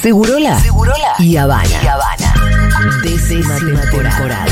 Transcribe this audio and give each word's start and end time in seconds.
Segurola, 0.00 0.58
Segurola 0.58 1.14
y 1.18 1.36
Habana. 1.36 1.68
Y 1.68 1.86
Habana. 1.86 2.34
Décima, 3.02 3.54
temporada. 3.58 4.46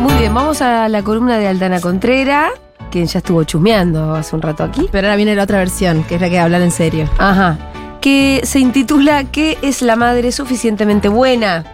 Muy 0.00 0.14
bien, 0.14 0.34
vamos 0.34 0.60
a 0.60 0.88
la 0.88 1.04
columna 1.04 1.38
de 1.38 1.46
Aldana 1.46 1.80
Contrera, 1.80 2.50
quien 2.90 3.06
ya 3.06 3.18
estuvo 3.18 3.44
chusmeando 3.44 4.16
hace 4.16 4.34
un 4.34 4.42
rato 4.42 4.64
aquí. 4.64 4.88
Pero 4.90 5.06
ahora 5.06 5.14
viene 5.14 5.36
la 5.36 5.44
otra 5.44 5.58
versión, 5.58 6.02
que 6.02 6.16
es 6.16 6.20
la 6.20 6.28
que 6.28 6.34
va 6.34 6.40
a 6.42 6.44
hablar 6.46 6.62
en 6.62 6.72
serio. 6.72 7.08
Ajá. 7.18 7.56
Que 8.00 8.40
se 8.42 8.58
intitula 8.58 9.22
¿Qué 9.22 9.58
es 9.62 9.80
la 9.80 9.94
madre 9.94 10.32
suficientemente 10.32 11.08
buena? 11.08 11.64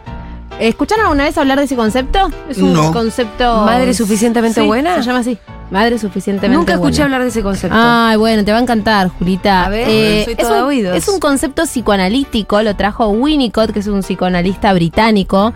¿Escucharon 0.60 1.06
alguna 1.06 1.24
vez 1.24 1.36
hablar 1.38 1.58
de 1.58 1.64
ese 1.64 1.76
concepto? 1.76 2.30
Es 2.48 2.58
un 2.58 2.72
No. 2.72 2.92
concepto. 2.92 3.64
¿Madre 3.64 3.94
suficientemente 3.94 4.60
Sí, 4.60 4.66
buena? 4.66 4.96
Se 4.96 5.02
llama 5.02 5.20
así. 5.20 5.38
Madre 5.70 5.98
suficientemente 5.98 6.56
Nunca 6.56 6.72
escuché 6.74 6.96
buena. 7.02 7.04
hablar 7.04 7.22
de 7.22 7.28
ese 7.28 7.42
concepto. 7.42 7.76
Ay, 7.78 8.16
bueno, 8.16 8.44
te 8.44 8.50
va 8.52 8.58
a 8.58 8.60
encantar, 8.60 9.08
Julita. 9.08 9.64
A 9.66 9.68
ver, 9.68 10.24
soy 10.24 10.32
es, 10.32 10.38
toda 10.38 10.62
un, 10.62 10.68
oídos. 10.68 10.96
es 10.96 11.08
un 11.08 11.20
concepto 11.20 11.62
psicoanalítico, 11.62 12.60
lo 12.62 12.74
trajo 12.76 13.08
Winnicott, 13.08 13.70
que 13.70 13.78
es 13.78 13.86
un 13.86 14.00
psicoanalista 14.00 14.72
británico. 14.72 15.54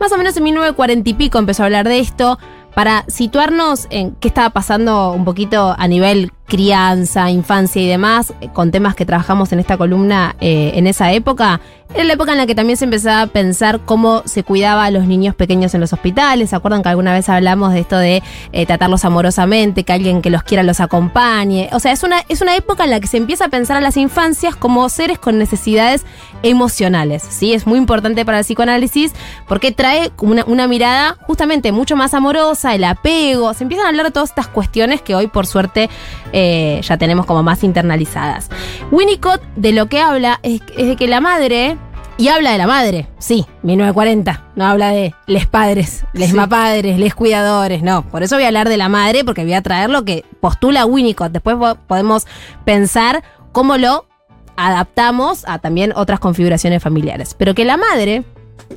Más 0.00 0.12
o 0.12 0.16
menos 0.16 0.36
en 0.36 0.44
1940 0.44 1.10
y 1.10 1.14
pico 1.14 1.38
empezó 1.38 1.64
a 1.64 1.66
hablar 1.66 1.88
de 1.88 1.98
esto 1.98 2.38
para 2.74 3.04
situarnos 3.08 3.88
en 3.90 4.12
qué 4.12 4.28
estaba 4.28 4.50
pasando 4.50 5.10
un 5.12 5.24
poquito 5.24 5.74
a 5.76 5.88
nivel 5.88 6.32
crianza, 6.48 7.30
infancia 7.30 7.80
y 7.80 7.86
demás, 7.86 8.32
eh, 8.40 8.48
con 8.52 8.70
temas 8.70 8.94
que 8.94 9.04
trabajamos 9.04 9.52
en 9.52 9.60
esta 9.60 9.76
columna 9.76 10.34
eh, 10.40 10.72
en 10.74 10.86
esa 10.86 11.12
época. 11.12 11.60
Era 11.94 12.04
la 12.04 12.12
época 12.12 12.32
en 12.32 12.38
la 12.38 12.46
que 12.46 12.54
también 12.54 12.76
se 12.76 12.84
empezaba 12.84 13.22
a 13.22 13.26
pensar 13.28 13.80
cómo 13.80 14.22
se 14.26 14.44
cuidaba 14.44 14.84
a 14.84 14.90
los 14.90 15.06
niños 15.06 15.34
pequeños 15.34 15.72
en 15.72 15.80
los 15.80 15.94
hospitales. 15.94 16.50
¿Se 16.50 16.56
acuerdan 16.56 16.82
que 16.82 16.90
alguna 16.90 17.14
vez 17.14 17.30
hablamos 17.30 17.72
de 17.72 17.80
esto 17.80 17.96
de 17.96 18.22
eh, 18.52 18.66
tratarlos 18.66 19.06
amorosamente, 19.06 19.84
que 19.84 19.92
alguien 19.94 20.20
que 20.20 20.28
los 20.28 20.42
quiera 20.42 20.62
los 20.62 20.80
acompañe? 20.80 21.70
O 21.72 21.80
sea, 21.80 21.92
es 21.92 22.02
una, 22.02 22.20
es 22.28 22.42
una 22.42 22.56
época 22.56 22.84
en 22.84 22.90
la 22.90 23.00
que 23.00 23.06
se 23.06 23.16
empieza 23.16 23.46
a 23.46 23.48
pensar 23.48 23.78
a 23.78 23.80
las 23.80 23.96
infancias 23.96 24.54
como 24.54 24.86
seres 24.90 25.18
con 25.18 25.38
necesidades 25.38 26.04
emocionales. 26.42 27.22
¿sí? 27.26 27.54
Es 27.54 27.66
muy 27.66 27.78
importante 27.78 28.24
para 28.26 28.38
el 28.38 28.44
psicoanálisis 28.44 29.12
porque 29.46 29.72
trae 29.72 30.12
una, 30.20 30.44
una 30.44 30.68
mirada 30.68 31.16
justamente 31.22 31.72
mucho 31.72 31.96
más 31.96 32.12
amorosa, 32.12 32.74
el 32.74 32.84
apego. 32.84 33.54
Se 33.54 33.64
empiezan 33.64 33.86
a 33.86 33.88
hablar 33.88 34.06
de 34.06 34.12
todas 34.12 34.28
estas 34.28 34.48
cuestiones 34.48 35.00
que 35.00 35.14
hoy, 35.14 35.26
por 35.26 35.46
suerte, 35.46 35.88
ya 36.82 36.96
tenemos 36.98 37.26
como 37.26 37.42
más 37.42 37.64
internalizadas. 37.64 38.50
Winnicott 38.90 39.42
de 39.56 39.72
lo 39.72 39.88
que 39.88 40.00
habla 40.00 40.40
es, 40.42 40.60
es 40.76 40.86
de 40.88 40.96
que 40.96 41.06
la 41.08 41.20
madre, 41.20 41.76
y 42.16 42.28
habla 42.28 42.50
de 42.52 42.58
la 42.58 42.66
madre, 42.66 43.06
sí, 43.18 43.46
1940, 43.62 44.44
no 44.56 44.64
habla 44.66 44.90
de 44.90 45.14
les 45.26 45.46
padres, 45.46 46.04
les 46.12 46.30
Sí. 46.30 46.34
mapadres, 46.36 46.98
les 46.98 47.14
cuidadores, 47.14 47.82
no. 47.82 48.02
Por 48.08 48.22
eso 48.22 48.34
voy 48.36 48.44
a 48.44 48.48
hablar 48.48 48.68
de 48.68 48.76
la 48.76 48.88
madre, 48.88 49.24
porque 49.24 49.44
voy 49.44 49.54
a 49.54 49.62
traer 49.62 49.88
lo 49.90 50.04
que 50.04 50.24
postula 50.40 50.84
Winnicott. 50.86 51.30
Después 51.32 51.56
po- 51.56 51.76
podemos 51.86 52.26
pensar 52.64 53.22
cómo 53.52 53.76
lo 53.76 54.06
adaptamos 54.56 55.44
a 55.46 55.58
también 55.60 55.92
otras 55.94 56.18
configuraciones 56.18 56.82
familiares. 56.82 57.34
Pero 57.38 57.54
que 57.54 57.64
la 57.64 57.76
madre 57.76 58.24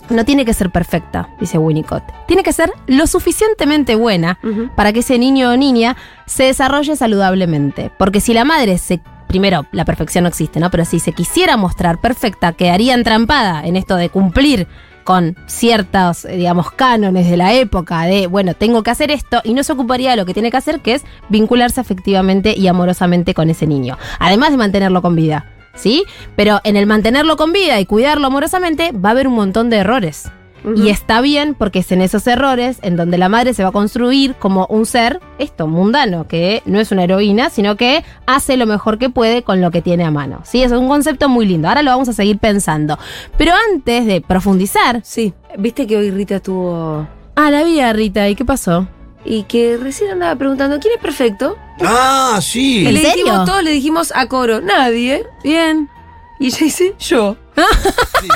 no 0.09 0.25
tiene 0.25 0.45
que 0.45 0.53
ser 0.53 0.71
perfecta, 0.71 1.29
dice 1.39 1.57
Winnicott. 1.57 2.03
Tiene 2.27 2.43
que 2.43 2.53
ser 2.53 2.71
lo 2.87 3.07
suficientemente 3.07 3.95
buena 3.95 4.39
para 4.75 4.93
que 4.93 4.99
ese 4.99 5.17
niño 5.17 5.51
o 5.51 5.57
niña 5.57 5.95
se 6.25 6.43
desarrolle 6.43 6.95
saludablemente. 6.95 7.91
Porque 7.97 8.21
si 8.21 8.33
la 8.33 8.45
madre 8.45 8.77
se. 8.77 9.01
Primero, 9.27 9.65
la 9.71 9.85
perfección 9.85 10.23
no 10.23 10.27
existe, 10.27 10.59
¿no? 10.59 10.69
Pero 10.69 10.83
si 10.83 10.99
se 10.99 11.13
quisiera 11.13 11.55
mostrar 11.55 12.01
perfecta, 12.01 12.51
quedaría 12.51 12.93
entrampada 12.93 13.65
en 13.65 13.77
esto 13.77 13.95
de 13.95 14.09
cumplir 14.09 14.67
con 15.05 15.37
ciertos, 15.47 16.25
eh, 16.25 16.35
digamos, 16.35 16.71
cánones 16.71 17.29
de 17.29 17.37
la 17.37 17.53
época 17.53 18.03
de, 18.03 18.27
bueno, 18.27 18.53
tengo 18.53 18.83
que 18.83 18.91
hacer 18.91 19.09
esto, 19.09 19.41
y 19.43 19.53
no 19.53 19.63
se 19.63 19.73
ocuparía 19.73 20.11
de 20.11 20.17
lo 20.17 20.25
que 20.25 20.33
tiene 20.33 20.51
que 20.51 20.57
hacer, 20.57 20.81
que 20.81 20.95
es 20.95 21.03
vincularse 21.29 21.79
afectivamente 21.79 22.53
y 22.57 22.67
amorosamente 22.67 23.33
con 23.33 23.49
ese 23.49 23.67
niño. 23.67 23.97
Además 24.19 24.51
de 24.51 24.57
mantenerlo 24.57 25.01
con 25.01 25.15
vida, 25.15 25.45
¿sí? 25.75 26.03
Pero 26.35 26.59
en 26.63 26.75
el 26.75 26.85
mantenerlo 26.85 27.37
con 27.37 27.53
vida 27.53 27.79
y 27.79 27.85
cuidarlo 27.85 28.27
amorosamente, 28.27 28.91
va 28.91 29.09
a 29.09 29.11
haber 29.11 29.27
un 29.27 29.35
montón 29.35 29.69
de 29.69 29.77
errores. 29.77 30.31
Y 30.75 30.89
está 30.89 31.21
bien 31.21 31.55
porque 31.55 31.79
es 31.79 31.91
en 31.91 32.01
esos 32.01 32.27
errores 32.27 32.77
en 32.83 32.95
donde 32.95 33.17
la 33.17 33.29
madre 33.29 33.53
se 33.53 33.63
va 33.63 33.69
a 33.69 33.71
construir 33.71 34.35
como 34.35 34.67
un 34.67 34.85
ser, 34.85 35.19
esto, 35.39 35.67
mundano, 35.67 36.27
que 36.27 36.61
no 36.65 36.79
es 36.79 36.91
una 36.91 37.03
heroína, 37.03 37.49
sino 37.49 37.75
que 37.75 38.03
hace 38.27 38.57
lo 38.57 38.67
mejor 38.67 38.99
que 38.99 39.09
puede 39.09 39.41
con 39.41 39.59
lo 39.59 39.71
que 39.71 39.81
tiene 39.81 40.03
a 40.03 40.11
mano. 40.11 40.41
Sí, 40.43 40.61
es 40.61 40.71
un 40.71 40.87
concepto 40.87 41.29
muy 41.29 41.47
lindo. 41.47 41.67
Ahora 41.67 41.81
lo 41.81 41.91
vamos 41.91 42.09
a 42.09 42.13
seguir 42.13 42.37
pensando. 42.37 42.99
Pero 43.37 43.53
antes 43.73 44.05
de 44.05 44.21
profundizar. 44.21 45.01
Sí, 45.03 45.33
viste 45.57 45.87
que 45.87 45.97
hoy 45.97 46.11
Rita 46.11 46.39
tuvo... 46.39 47.07
Ah, 47.35 47.49
la 47.49 47.63
vida, 47.63 47.91
Rita, 47.93 48.29
¿y 48.29 48.35
qué 48.35 48.45
pasó? 48.45 48.87
Y 49.23 49.43
que 49.43 49.77
recién 49.77 50.11
andaba 50.11 50.35
preguntando, 50.35 50.79
¿quién 50.79 50.93
es 50.95 50.99
perfecto? 51.01 51.57
Ah, 51.85 52.39
sí. 52.41 52.79
Y 52.83 52.87
¿En 52.87 52.93
le 52.95 53.01
serio? 53.01 53.25
dijimos, 53.25 53.45
todos 53.45 53.63
le 53.63 53.71
dijimos 53.71 54.11
a 54.15 54.27
coro, 54.27 54.61
nadie. 54.61 55.25
Bien. 55.43 55.89
Y 56.39 56.47
ella 56.47 56.57
dice, 56.61 56.95
yo. 56.99 57.35
sí. 58.21 58.27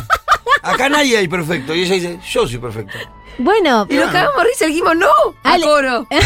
Acá 0.62 0.90
nadie 0.90 1.18
hay 1.18 1.28
perfecto. 1.28 1.74
Y 1.74 1.82
ella 1.84 1.96
dice, 1.96 2.20
yo 2.30 2.48
soy 2.48 2.58
perfecto. 2.60 2.98
Bueno, 3.38 3.86
Y 3.90 3.96
nos 3.96 4.12
cagamos 4.12 4.38
de 4.44 4.50
risa, 4.50 4.66
le 4.66 4.68
dijimos, 4.72 4.96
no, 4.96 5.08
a 5.44 5.54
Ale- 5.54 5.66
coro. 5.66 6.08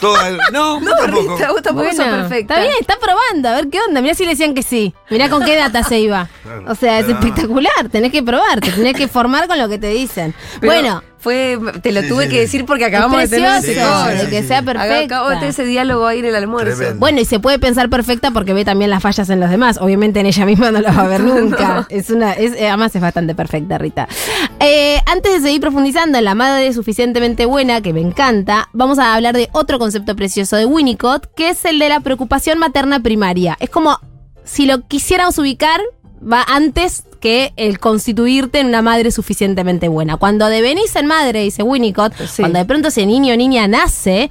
Todo, 0.00 0.16
no, 0.50 0.80
No, 0.80 0.96
tampoco. 0.96 1.36
Rita, 1.36 1.52
vos 1.52 1.62
tampoco 1.62 1.86
sos 1.90 1.96
bueno, 1.98 2.16
perfecta. 2.28 2.54
está 2.54 2.66
bien, 2.66 2.74
está 2.80 2.98
probando, 2.98 3.48
a 3.50 3.52
ver 3.54 3.68
qué 3.68 3.78
onda. 3.86 4.00
Mirá 4.02 4.14
si 4.16 4.24
le 4.24 4.30
decían 4.30 4.52
que 4.52 4.64
sí. 4.64 4.92
Mirá 5.10 5.28
con 5.28 5.44
qué 5.44 5.54
data 5.54 5.84
se 5.84 6.00
iba. 6.00 6.28
Claro. 6.42 6.64
O 6.66 6.74
sea, 6.74 6.98
es 6.98 7.06
Pero- 7.06 7.18
espectacular. 7.20 7.88
Tenés 7.88 8.10
que 8.10 8.20
probar, 8.20 8.60
te 8.60 8.72
tenés 8.72 8.96
que 8.96 9.06
formar 9.06 9.46
con 9.46 9.58
lo 9.60 9.68
que 9.68 9.78
te 9.78 9.86
dicen. 9.90 10.34
Pero 10.60 10.72
bueno, 10.72 11.02
Fue, 11.22 11.56
te 11.82 11.92
lo 11.92 12.02
Sí, 12.02 12.08
tuve 12.08 12.24
sí, 12.24 12.28
que 12.30 12.34
sí. 12.34 12.40
decir 12.40 12.64
porque 12.66 12.82
es 12.84 12.88
acabamos 12.88 13.20
de 13.20 13.28
tener 13.28 13.48
ese 13.58 13.66
precioso 13.74 14.04
Sí, 14.04 14.10
sí, 14.10 14.16
de 14.16 14.24
sí, 14.24 14.30
que 14.30 14.42
sí. 14.42 14.48
sea 14.48 14.58
Acabo 14.58 14.80
de 14.80 14.88
perfecta. 14.88 15.28
tener 15.34 15.44
ese 15.50 15.64
diálogo 15.64 16.06
ahí 16.06 16.18
en 16.18 16.24
el 16.24 16.34
almuerzo. 16.34 16.76
Tremendo. 16.76 16.98
Bueno, 16.98 17.20
y 17.20 17.24
se 17.24 17.38
puede 17.38 17.58
pensar 17.60 17.88
perfecta 17.88 18.32
porque 18.32 18.52
ve 18.54 18.64
también 18.64 18.90
las 18.90 19.02
fallas 19.02 19.30
en 19.30 19.38
los 19.38 19.48
demás. 19.48 19.78
Obviamente 19.80 20.18
en 20.18 20.26
ella 20.26 20.44
misma 20.44 20.72
no 20.72 20.80
las 20.80 20.98
va 20.98 21.02
a 21.04 21.08
ver 21.08 21.20
nunca. 21.24 21.86
Es 21.90 22.10
una, 22.10 22.32
es, 22.32 22.52
eh, 22.54 22.68
además 22.68 22.94
es 22.96 23.00
bastante 23.00 23.34
perfecta, 23.36 23.78
Rita. 23.78 24.08
Eh, 24.58 24.98
antes 25.06 25.32
de 25.34 25.40
seguir 25.40 25.60
profundizando 25.60 26.18
en 26.18 26.24
la 26.24 26.34
madre 26.34 26.72
suficientemente 26.72 27.46
buena, 27.46 27.80
que 27.82 27.92
me 27.92 28.00
encanta, 28.00 28.68
vamos 28.72 28.98
a 28.98 29.14
hablar 29.14 29.34
de 29.36 29.48
otro 29.52 29.78
concepto 29.78 30.16
precioso 30.16 30.56
de 30.56 30.66
Winnicott, 30.66 31.26
que 31.36 31.50
es 31.50 31.64
el 31.64 31.78
de 31.78 31.88
la 31.88 32.00
preocupación 32.00 32.58
materna 32.58 33.00
primaria. 33.00 33.56
Es 33.60 33.70
como 33.70 34.00
si 34.44 34.66
lo 34.66 34.86
quisiéramos 34.88 35.38
ubicar, 35.38 35.80
va 36.30 36.42
antes 36.46 37.04
que 37.20 37.52
el 37.56 37.78
constituirte 37.78 38.60
en 38.60 38.66
una 38.66 38.82
madre 38.82 39.10
suficientemente 39.10 39.88
buena. 39.88 40.16
Cuando 40.16 40.46
devenís 40.48 40.94
en 40.96 41.06
madre, 41.06 41.40
dice 41.42 41.62
Winnicott, 41.62 42.14
Sí. 42.26 42.42
cuando 42.42 42.58
de 42.58 42.64
pronto 42.64 42.88
ese 42.88 43.06
niño 43.06 43.34
o 43.34 43.36
niña 43.36 43.68
nace, 43.68 44.30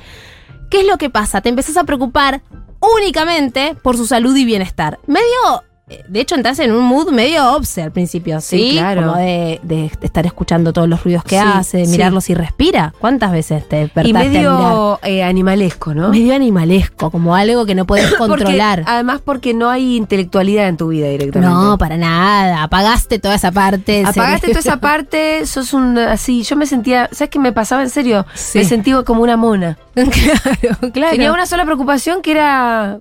¿qué 0.70 0.82
es 0.82 0.88
lo 0.88 0.98
que 0.98 1.10
pasa? 1.10 1.42
Te 1.42 1.50
empezás 1.50 1.78
a 1.78 1.84
preocupar 1.86 2.42
únicamente 2.80 3.76
por 3.82 3.96
su 3.98 4.06
salud 4.08 4.36
y 4.36 4.46
bienestar. 4.46 5.00
Medio, 5.08 5.64
de 6.08 6.20
hecho, 6.20 6.36
entras 6.36 6.60
en 6.60 6.72
un 6.72 6.84
mood 6.84 7.12
medio 7.12 7.54
obse 7.56 7.82
al 7.82 7.92
principio, 7.92 8.40
¿sí? 8.42 8.72
Sí, 8.72 8.72
claro. 8.78 9.02
Como 9.04 9.16
de, 9.18 9.60
de 9.64 9.92
estar 10.02 10.26
escuchando 10.26 10.74
todos 10.74 10.88
los 10.88 11.04
ruidos 11.04 11.24
que 11.24 11.38
Sí, 11.40 11.44
hace, 11.46 11.78
de 11.80 11.88
mirarlo 11.88 12.22
si 12.22 12.34
respira. 12.34 12.94
¿Cuántas 13.00 13.32
veces 13.32 13.68
te 13.68 13.78
despertaste 13.78 14.10
Y 14.10 14.16
a 14.16 14.30
medio 14.30 15.00
eh, 15.04 15.24
animalesco, 15.24 15.94
¿no? 15.94 16.10
Medio 16.10 16.36
animalesco, 16.36 17.12
como 17.12 17.36
algo 17.36 17.66
que 17.66 17.76
no 17.76 17.86
puedes 17.86 18.14
controlar. 18.18 18.80
Porque, 18.80 18.92
además 18.92 19.22
porque 19.24 19.54
no 19.54 19.70
hay 19.70 19.96
intelectualidad 19.98 20.68
en 20.68 20.78
tu 20.78 20.90
vida 20.90 21.08
directamente. 21.10 21.54
No, 21.54 21.78
para 21.78 21.98
nada. 21.98 22.64
Apagaste 22.64 23.20
toda 23.20 23.36
esa 23.36 23.52
parte. 23.52 24.04
Apagaste 24.06 24.48
toda 24.48 24.60
esa 24.60 24.78
parte. 24.82 25.46
sos 25.46 25.74
un 25.74 25.98
así, 25.98 26.44
yo 26.44 26.56
me 26.56 26.66
sentía, 26.66 27.10
¿sabes 27.12 27.30
qué 27.30 27.40
me 27.40 27.52
pasaba 27.52 27.82
en 27.84 27.90
serio? 27.90 28.26
Sí. 28.34 28.60
Me 28.60 28.66
sentía 28.66 29.04
como 29.04 29.24
una 29.24 29.38
mona. 29.38 29.78
claro, 29.94 30.92
claro. 30.94 31.12
Tenía 31.12 31.32
una 31.32 31.46
sola 31.46 31.66
preocupación 31.66 32.22
que 32.22 32.32
era 32.32 33.00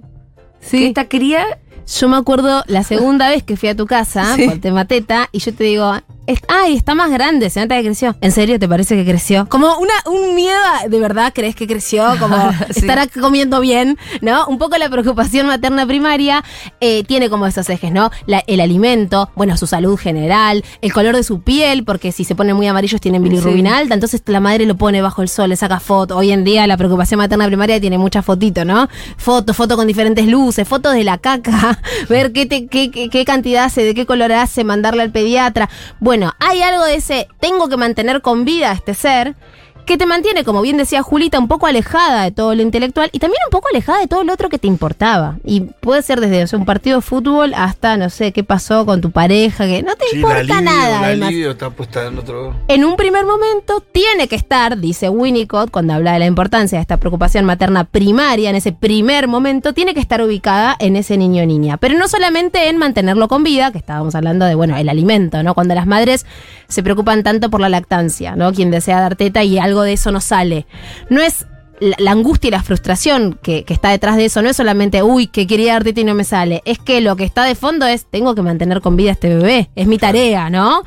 que 0.61 0.67
Sí. 0.67 0.85
esta 0.87 1.09
cría 1.09 1.59
Yo 1.99 2.09
me 2.09 2.17
acuerdo 2.17 2.63
la 2.67 2.85
segunda 2.85 3.29
vez 3.29 3.43
que 3.43 3.57
fui 3.57 3.69
a 3.69 3.77
tu 3.77 3.87
casa 3.87 4.37
Sí. 4.37 4.47
por 4.47 4.59
tema 4.59 4.85
teta 4.85 5.29
y 5.33 5.41
yo 5.41 5.53
te 5.55 5.65
digo, 5.65 5.93
"Es- 6.27 6.41
ay, 6.49 6.77
está 6.77 6.95
más 6.95 7.11
grande, 7.11 7.51
se 7.51 7.61
nota 7.61 7.77
que 7.77 7.85
creció. 7.85 8.15
¿En 8.21 8.31
serio 8.33 8.59
te 8.59 8.69
parece 8.69 8.95
que 8.97 9.05
creció? 9.05 9.47
Como 9.49 9.77
una, 9.79 9.93
un 10.07 10.35
miedo, 10.35 10.59
a- 10.85 10.89
¿de 10.89 11.01
verdad 11.01 11.33
crees 11.35 11.57
que 11.57 11.67
creció? 11.67 12.05
Como 12.19 12.37
Sí. 12.71 12.81
estará 12.81 13.07
comiendo 13.09 13.61
bien, 13.61 13.99
¿no? 14.21 14.47
Un 14.47 14.59
poco 14.59 14.77
la 14.79 14.89
preocupación 14.89 15.47
materna 15.47 15.87
primaria 15.87 16.45
eh, 16.81 17.03
tiene 17.05 17.29
como 17.31 17.47
esos 17.47 17.69
ejes, 17.71 17.91
¿no? 17.93 18.11
La- 18.27 18.45
el 18.47 18.61
alimento, 18.61 19.31
bueno, 19.35 19.57
su 19.57 19.67
salud 19.67 19.97
general, 19.99 20.65
el 20.83 20.93
color 20.93 21.17
de 21.17 21.23
su 21.25 21.41
piel, 21.43 21.85
porque 21.85 22.13
si 22.13 22.25
se 22.25 22.35
ponen 22.35 22.55
muy 22.55 22.67
amarillos 22.69 23.01
tienen 23.01 23.23
bilirrubina 23.23 23.79
alta, 23.79 23.95
entonces 23.95 24.23
la 24.27 24.41
madre 24.41 24.67
lo 24.67 24.77
pone 24.77 25.03
bajo 25.03 25.23
el 25.23 25.29
sol, 25.29 25.49
le 25.49 25.57
saca 25.57 25.81
foto. 25.81 26.17
Hoy 26.17 26.31
en 26.31 26.45
día 26.45 26.67
la 26.67 26.77
preocupación 26.77 27.19
materna 27.19 27.47
primaria 27.47 27.81
tiene 27.81 27.99
muchas 27.99 28.25
fotitos, 28.25 28.65
¿no? 28.67 28.89
Fotos, 29.17 29.57
fotos 29.57 29.77
con 29.77 29.87
diferentes 29.87 30.27
luces, 30.27 30.69
fotos 30.69 30.95
de 30.95 31.03
la 31.05 31.19
caca, 31.19 31.81
ver 32.09 32.33
qué, 32.33 32.47
te- 32.47 32.67
qué, 32.67 32.91
qué- 32.91 33.09
qué 33.11 33.25
cantidad 33.25 33.65
hace, 33.65 33.83
de 33.83 33.95
qué 33.95 34.07
color 34.07 34.33
hace, 34.33 34.63
mandarle 34.65 35.03
al 35.03 35.11
pediatra. 35.11 35.69
Bueno, 35.99 36.10
hay 36.39 36.63
algo 36.63 36.85
de 36.85 36.97
ese, 36.97 37.29
tengo 37.41 37.69
que 37.69 37.77
mantener 37.77 38.23
con 38.23 38.45
vida 38.45 38.71
a 38.71 38.75
este 38.75 38.95
ser 38.95 39.37
que 39.87 39.97
te 39.99 40.07
mantiene, 40.07 40.45
como 40.45 40.63
bien 40.63 40.77
decía 40.77 41.03
Julita, 41.03 41.39
un 41.39 41.49
poco 41.49 41.67
alejada 41.67 42.25
de 42.25 42.31
todo 42.31 42.55
lo 42.55 42.63
intelectual 42.63 43.11
y 43.13 43.19
también 43.19 43.41
un 43.47 43.51
poco 43.51 43.69
alejada 43.73 44.01
de 44.01 44.07
todo 44.07 44.25
lo 44.25 44.33
otro 44.33 44.49
que 44.49 44.59
te 44.59 44.67
importaba. 44.67 45.37
Y 45.45 45.61
puede 45.61 46.03
ser 46.03 46.21
desde 46.21 46.45
o 46.45 46.47
sea, 46.47 46.59
un 46.59 46.65
partido 46.65 46.97
de 46.97 47.03
fútbol 47.03 47.53
hasta, 47.55 47.97
no 47.97 48.11
sé, 48.11 48.33
qué 48.33 48.45
pasó 48.45 48.87
con 48.87 49.01
tu 49.01 49.11
pareja, 49.11 49.67
que 49.67 49.83
no 49.83 49.95
te 49.97 50.07
Sí, 50.11 50.17
importa 50.17 50.43
la 50.43 50.43
libido, 50.43 50.61
nada. 50.63 51.01
La 51.01 51.07
además. 51.07 51.31
libido 51.31 51.51
está 51.53 51.71
puesta 51.71 52.07
en 52.07 52.19
otro. 52.19 52.55
En 52.69 52.85
un 52.85 52.97
primer 52.97 53.25
momento 53.25 53.81
tiene 53.93 54.29
que 54.29 54.37
estar, 54.37 54.79
dice 54.79 55.09
Winnicott, 55.09 55.71
cuando 55.71 55.95
habla 55.95 56.13
de 56.13 56.21
la 56.21 56.27
importancia 56.27 56.79
de 56.79 56.83
esta 56.83 56.97
preocupación 56.97 57.45
materna 57.45 57.85
primaria, 57.85 58.51
en 58.51 58.57
ese 58.57 58.73
primer 58.73 59.29
momento, 59.29 59.73
tiene 59.73 59.95
que 59.95 60.01
estar 60.01 60.23
ubicada 60.23 60.77
en 60.79 60.97
ese 60.97 61.17
niño 61.17 61.43
o 61.43 61.47
niña. 61.47 61.77
Pero 61.77 61.99
no 61.99 62.09
solamente 62.09 62.69
en 62.69 62.77
mantenerlo 62.77 63.29
con 63.29 63.43
vida, 63.43 63.73
que 63.73 63.79
estábamos 63.79 64.15
hablando 64.15 64.45
de, 64.47 64.55
bueno, 64.55 64.77
el 64.77 64.89
alimento, 64.89 65.43
¿no? 65.43 65.55
Cuando 65.55 65.75
las 65.75 65.87
madres 65.87 66.27
se 66.71 66.83
preocupan 66.83 67.23
tanto 67.23 67.51
por 67.51 67.61
la 67.61 67.69
lactancia, 67.69 68.37
¿no? 68.37 68.53
Quien 68.53 68.71
desea 68.71 69.01
dar 69.01 69.17
teta 69.17 69.45
y 69.45 69.59
algo 69.59 69.83
de 69.83 69.93
eso 69.93 70.11
no 70.11 70.21
sale. 70.21 70.67
No 71.09 71.21
es 71.21 71.47
la, 71.81 71.97
la 71.99 72.13
angustia 72.13 72.49
y 72.49 72.51
la 72.51 72.63
frustración 72.63 73.39
que, 73.43 73.65
que 73.65 73.75
está 73.75 73.91
detrás 73.91 74.17
de 74.17 74.27
eso 74.27 74.41
no 74.43 74.49
es 74.49 74.57
solamente, 74.57 75.03
uy, 75.03 75.27
que 75.27 75.47
quería 75.47 75.75
dar 75.75 75.85
teta 75.85 76.01
y 76.01 76.05
no 76.05 76.15
me 76.15 76.25
sale. 76.25 76.63
Es 76.65 76.79
que 76.79 77.01
lo 77.01 77.17
que 77.17 77.25
está 77.25 77.45
de 77.45 77.55
fondo 77.55 77.87
es, 77.87 78.07
tengo 78.07 78.35
que 78.35 78.43
mantener 78.43 78.81
con 78.81 78.97
vida 78.97 79.11
a 79.11 79.13
este 79.13 79.35
bebé. 79.35 79.71
Es 79.75 79.87
mi 79.87 79.99
tarea, 79.99 80.49
¿no? 80.51 80.83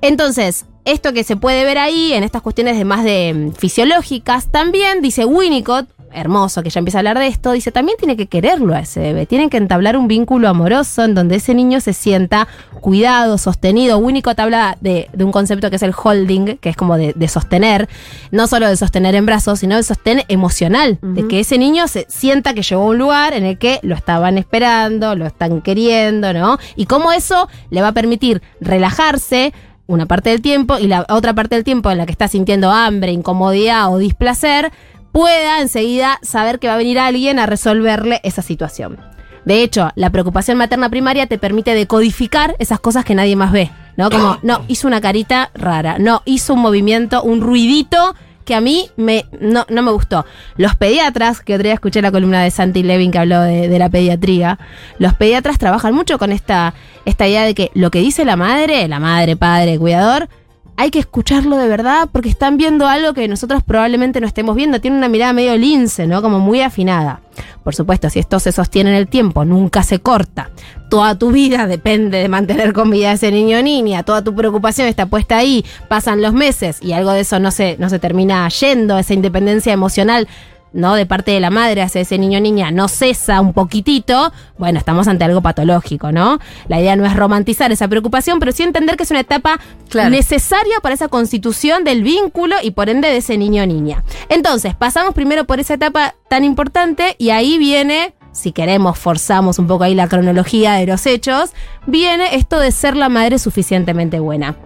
Entonces, 0.00 0.66
esto 0.84 1.12
que 1.12 1.24
se 1.24 1.36
puede 1.36 1.64
ver 1.64 1.78
ahí 1.78 2.12
en 2.12 2.24
estas 2.24 2.42
cuestiones 2.42 2.76
de 2.76 2.84
más 2.84 3.04
de 3.04 3.32
mm, 3.34 3.52
fisiológicas, 3.52 4.50
también 4.50 5.00
dice 5.00 5.24
Winnicott, 5.24 5.88
hermoso 6.14 6.62
que 6.62 6.70
ya 6.70 6.78
empieza 6.78 6.98
a 6.98 7.00
hablar 7.00 7.18
de 7.18 7.26
esto, 7.26 7.52
dice 7.52 7.72
también 7.72 7.98
tiene 7.98 8.16
que 8.16 8.26
quererlo 8.26 8.74
a 8.74 8.80
ese 8.80 9.00
bebé, 9.00 9.26
tienen 9.26 9.50
que 9.50 9.56
entablar 9.56 9.96
un 9.96 10.08
vínculo 10.08 10.48
amoroso 10.48 11.04
en 11.04 11.14
donde 11.14 11.36
ese 11.36 11.54
niño 11.54 11.80
se 11.80 11.92
sienta 11.92 12.48
cuidado, 12.80 13.38
sostenido. 13.38 13.98
Winnicott 13.98 14.38
habla 14.40 14.76
de, 14.80 15.08
de 15.12 15.24
un 15.24 15.32
concepto 15.32 15.70
que 15.70 15.76
es 15.76 15.82
el 15.82 15.94
holding, 15.94 16.58
que 16.58 16.68
es 16.68 16.76
como 16.76 16.96
de, 16.96 17.12
de 17.14 17.28
sostener, 17.28 17.88
no 18.30 18.46
solo 18.46 18.68
de 18.68 18.76
sostener 18.76 19.14
en 19.14 19.26
brazos, 19.26 19.60
sino 19.60 19.76
de 19.76 19.82
sostén 19.82 20.22
emocional, 20.28 20.98
de 21.02 21.26
que 21.28 21.40
ese 21.40 21.58
niño 21.58 21.88
se 21.88 22.06
sienta 22.08 22.54
que 22.54 22.62
llegó 22.62 22.82
a 22.82 22.86
un 22.86 22.98
lugar 22.98 23.34
en 23.34 23.44
el 23.44 23.58
que 23.58 23.80
lo 23.82 23.94
estaban 23.94 24.38
esperando, 24.38 25.14
lo 25.14 25.26
están 25.26 25.60
queriendo, 25.62 26.32
¿no? 26.32 26.58
Y 26.76 26.86
cómo 26.86 27.12
eso 27.12 27.48
le 27.70 27.82
va 27.82 27.88
a 27.88 27.92
permitir 27.92 28.42
relajarse, 28.60 29.52
una 29.86 30.06
parte 30.06 30.30
del 30.30 30.40
tiempo 30.40 30.78
y 30.78 30.86
la 30.86 31.04
otra 31.10 31.34
parte 31.34 31.56
del 31.56 31.64
tiempo 31.64 31.90
en 31.90 31.98
la 31.98 32.06
que 32.06 32.12
está 32.12 32.28
sintiendo 32.28 32.70
hambre, 32.70 33.12
incomodidad 33.12 33.92
o 33.92 33.98
displacer, 33.98 34.72
pueda 35.14 35.60
enseguida 35.60 36.18
saber 36.22 36.58
que 36.58 36.66
va 36.66 36.74
a 36.74 36.76
venir 36.76 36.98
alguien 36.98 37.38
a 37.38 37.46
resolverle 37.46 38.20
esa 38.24 38.42
situación. 38.42 38.98
De 39.44 39.62
hecho, 39.62 39.90
la 39.94 40.10
preocupación 40.10 40.58
materna 40.58 40.88
primaria 40.90 41.28
te 41.28 41.38
permite 41.38 41.72
decodificar 41.72 42.56
esas 42.58 42.80
cosas 42.80 43.04
que 43.04 43.14
nadie 43.14 43.36
más 43.36 43.52
ve, 43.52 43.70
¿no? 43.96 44.10
Como, 44.10 44.38
no, 44.42 44.64
hizo 44.66 44.88
una 44.88 45.00
carita 45.00 45.52
rara, 45.54 45.98
no, 46.00 46.22
hizo 46.24 46.54
un 46.54 46.62
movimiento, 46.62 47.22
un 47.22 47.42
ruidito 47.42 48.16
que 48.44 48.56
a 48.56 48.60
mí 48.60 48.90
me, 48.96 49.24
no, 49.40 49.64
no 49.68 49.82
me 49.82 49.92
gustó. 49.92 50.26
Los 50.56 50.74
pediatras, 50.74 51.42
que 51.42 51.54
otro 51.54 51.62
día 51.62 51.74
escuché 51.74 52.02
la 52.02 52.10
columna 52.10 52.42
de 52.42 52.50
Santi 52.50 52.82
Levin 52.82 53.12
que 53.12 53.18
habló 53.18 53.40
de, 53.40 53.68
de 53.68 53.78
la 53.78 53.88
pediatría, 53.90 54.58
los 54.98 55.14
pediatras 55.14 55.58
trabajan 55.58 55.94
mucho 55.94 56.18
con 56.18 56.32
esta, 56.32 56.74
esta 57.04 57.28
idea 57.28 57.44
de 57.44 57.54
que 57.54 57.70
lo 57.74 57.92
que 57.92 58.00
dice 58.00 58.24
la 58.24 58.34
madre, 58.34 58.88
la 58.88 58.98
madre, 58.98 59.36
padre, 59.36 59.78
cuidador, 59.78 60.28
hay 60.76 60.90
que 60.90 60.98
escucharlo 60.98 61.56
de 61.56 61.68
verdad 61.68 62.08
porque 62.10 62.28
están 62.28 62.56
viendo 62.56 62.86
algo 62.86 63.14
que 63.14 63.28
nosotros 63.28 63.62
probablemente 63.62 64.20
no 64.20 64.26
estemos 64.26 64.56
viendo. 64.56 64.80
Tiene 64.80 64.96
una 64.96 65.08
mirada 65.08 65.32
medio 65.32 65.56
lince, 65.56 66.06
¿no? 66.06 66.20
Como 66.20 66.40
muy 66.40 66.60
afinada. 66.60 67.20
Por 67.62 67.74
supuesto, 67.74 68.10
si 68.10 68.18
esto 68.18 68.40
se 68.40 68.52
sostiene 68.52 68.90
en 68.90 68.96
el 68.96 69.08
tiempo, 69.08 69.44
nunca 69.44 69.82
se 69.82 70.00
corta. 70.00 70.50
Toda 70.90 71.18
tu 71.18 71.30
vida 71.30 71.66
depende 71.66 72.18
de 72.18 72.28
mantener 72.28 72.72
con 72.72 72.90
vida 72.90 73.10
a 73.10 73.12
ese 73.14 73.30
niño 73.30 73.58
o 73.58 73.62
niña. 73.62 74.02
Toda 74.02 74.22
tu 74.22 74.34
preocupación 74.34 74.88
está 74.88 75.06
puesta 75.06 75.36
ahí. 75.36 75.64
Pasan 75.88 76.22
los 76.22 76.32
meses 76.32 76.78
y 76.82 76.92
algo 76.92 77.12
de 77.12 77.20
eso 77.20 77.38
no 77.38 77.50
se, 77.50 77.76
no 77.78 77.88
se 77.88 77.98
termina 77.98 78.48
yendo. 78.48 78.98
Esa 78.98 79.14
independencia 79.14 79.72
emocional 79.72 80.28
¿no? 80.74 80.94
De 80.94 81.06
parte 81.06 81.30
de 81.30 81.40
la 81.40 81.48
madre 81.50 81.80
hacia 81.80 82.02
ese 82.02 82.18
niño 82.18 82.38
o 82.38 82.42
niña 82.42 82.70
no 82.70 82.88
cesa 82.88 83.40
un 83.40 83.54
poquitito, 83.54 84.32
bueno, 84.58 84.78
estamos 84.78 85.08
ante 85.08 85.24
algo 85.24 85.40
patológico, 85.40 86.12
¿no? 86.12 86.40
La 86.68 86.80
idea 86.80 86.96
no 86.96 87.06
es 87.06 87.14
romantizar 87.16 87.72
esa 87.72 87.88
preocupación, 87.88 88.40
pero 88.40 88.52
sí 88.52 88.62
entender 88.64 88.96
que 88.96 89.04
es 89.04 89.10
una 89.10 89.20
etapa 89.20 89.58
Claro. 89.88 90.10
necesaria 90.10 90.80
para 90.82 90.94
esa 90.94 91.08
constitución 91.08 91.84
del 91.84 92.02
vínculo 92.02 92.56
y 92.62 92.72
por 92.72 92.88
ende 92.88 93.08
de 93.08 93.18
ese 93.18 93.38
niño 93.38 93.62
o 93.62 93.66
niña. 93.66 94.02
Entonces, 94.28 94.74
pasamos 94.74 95.14
primero 95.14 95.44
por 95.44 95.60
esa 95.60 95.74
etapa 95.74 96.16
tan 96.28 96.42
importante 96.44 97.14
y 97.18 97.30
ahí 97.30 97.56
viene, 97.58 98.14
si 98.32 98.50
queremos, 98.50 98.98
forzamos 98.98 99.60
un 99.60 99.68
poco 99.68 99.84
ahí 99.84 99.94
la 99.94 100.08
cronología 100.08 100.72
de 100.74 100.86
los 100.86 101.06
hechos, 101.06 101.52
viene 101.86 102.34
esto 102.34 102.58
de 102.58 102.72
ser 102.72 102.96
la 102.96 103.08
madre 103.08 103.38
suficientemente 103.38 104.18
buena. 104.18 104.56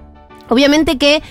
Obviamente 0.49 0.97
que 0.97 1.23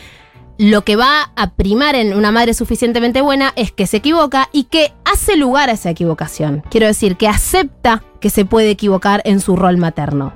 lo 0.57 0.83
que 0.83 0.95
va 0.95 1.31
a 1.35 1.51
primar 1.51 1.95
en 1.95 2.13
una 2.13 2.31
madre 2.31 2.53
suficientemente 2.53 3.21
buena 3.21 3.53
es 3.55 3.71
que 3.71 3.87
se 3.87 3.97
equivoca 3.97 4.49
y 4.51 4.65
que 4.65 4.93
hace 5.05 5.37
lugar 5.37 5.69
a 5.69 5.73
esa 5.73 5.89
equivocación. 5.89 6.63
Quiero 6.69 6.87
decir, 6.87 7.15
que 7.15 7.27
acepta 7.27 8.03
que 8.19 8.29
se 8.29 8.45
puede 8.45 8.71
equivocar 8.71 9.21
en 9.25 9.39
su 9.39 9.55
rol 9.55 9.77
materno. 9.77 10.33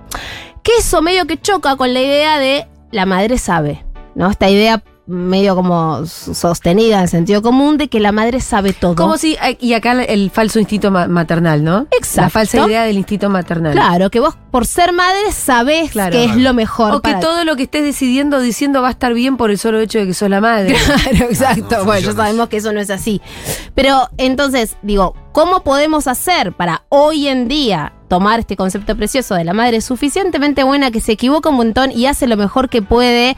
Que 0.63 0.73
eso 0.79 1.01
medio 1.01 1.25
que 1.25 1.41
choca 1.41 1.75
con 1.75 1.93
la 1.93 2.01
idea 2.01 2.37
de 2.37 2.67
la 2.91 3.05
madre 3.05 3.37
sabe, 3.37 3.83
¿no? 4.13 4.29
Esta 4.29 4.49
idea 4.49 4.83
medio 5.07 5.55
como 5.55 6.05
sostenida 6.05 7.01
en 7.01 7.07
sentido 7.07 7.41
común 7.41 7.77
de 7.77 7.87
que 7.89 7.99
la 7.99 8.11
madre 8.11 8.39
sabe 8.39 8.71
todo. 8.73 8.95
Como 8.95 9.17
si, 9.17 9.37
y 9.59 9.73
acá 9.73 9.91
el 10.03 10.29
falso 10.31 10.59
instinto 10.59 10.91
ma- 10.91 11.07
maternal, 11.07 11.63
¿no? 11.63 11.87
Exacto. 11.91 12.21
La 12.21 12.29
falsa 12.29 12.65
idea 12.67 12.83
del 12.83 12.97
instinto 12.97 13.29
maternal. 13.29 13.73
Claro, 13.73 14.09
que 14.09 14.19
vos 14.19 14.35
por 14.51 14.65
ser 14.65 14.93
madre 14.93 15.31
sabés 15.31 15.91
Claro. 15.91 16.11
que 16.11 16.25
es 16.25 16.35
lo 16.37 16.53
mejor. 16.53 16.93
O 16.95 17.01
que 17.01 17.13
todo 17.15 17.43
lo 17.45 17.55
que 17.55 17.63
estés 17.63 17.83
decidiendo, 17.83 18.39
diciendo 18.39 18.81
va 18.81 18.89
a 18.89 18.91
estar 18.91 19.13
bien 19.13 19.37
por 19.37 19.49
el 19.51 19.57
solo 19.57 19.79
hecho 19.79 19.99
de 19.99 20.07
que 20.07 20.13
sos 20.13 20.29
la 20.29 20.39
madre. 20.41 20.75
Claro, 20.85 21.25
exacto. 21.25 21.77
No 21.79 21.85
bueno, 21.85 22.07
ya 22.07 22.13
sabemos 22.13 22.49
que 22.49 22.57
eso 22.57 22.71
no 22.71 22.79
es 22.79 22.89
así. 22.89 23.21
Pero 23.75 24.07
entonces, 24.17 24.77
digo, 24.81 25.15
¿cómo 25.31 25.63
podemos 25.63 26.07
hacer 26.07 26.53
para 26.53 26.83
hoy 26.89 27.27
en 27.27 27.47
día 27.47 27.93
tomar 28.07 28.39
este 28.41 28.55
concepto 28.55 28.95
precioso 28.95 29.35
de 29.35 29.43
la 29.45 29.53
madre 29.53 29.81
suficientemente 29.81 30.63
buena 30.63 30.91
que 30.91 31.01
se 31.01 31.13
equivoca 31.13 31.49
un 31.49 31.55
montón 31.55 31.91
y 31.91 32.05
hace 32.05 32.27
lo 32.27 32.37
mejor 32.37 32.69
que 32.69 32.81
puede? 32.81 33.35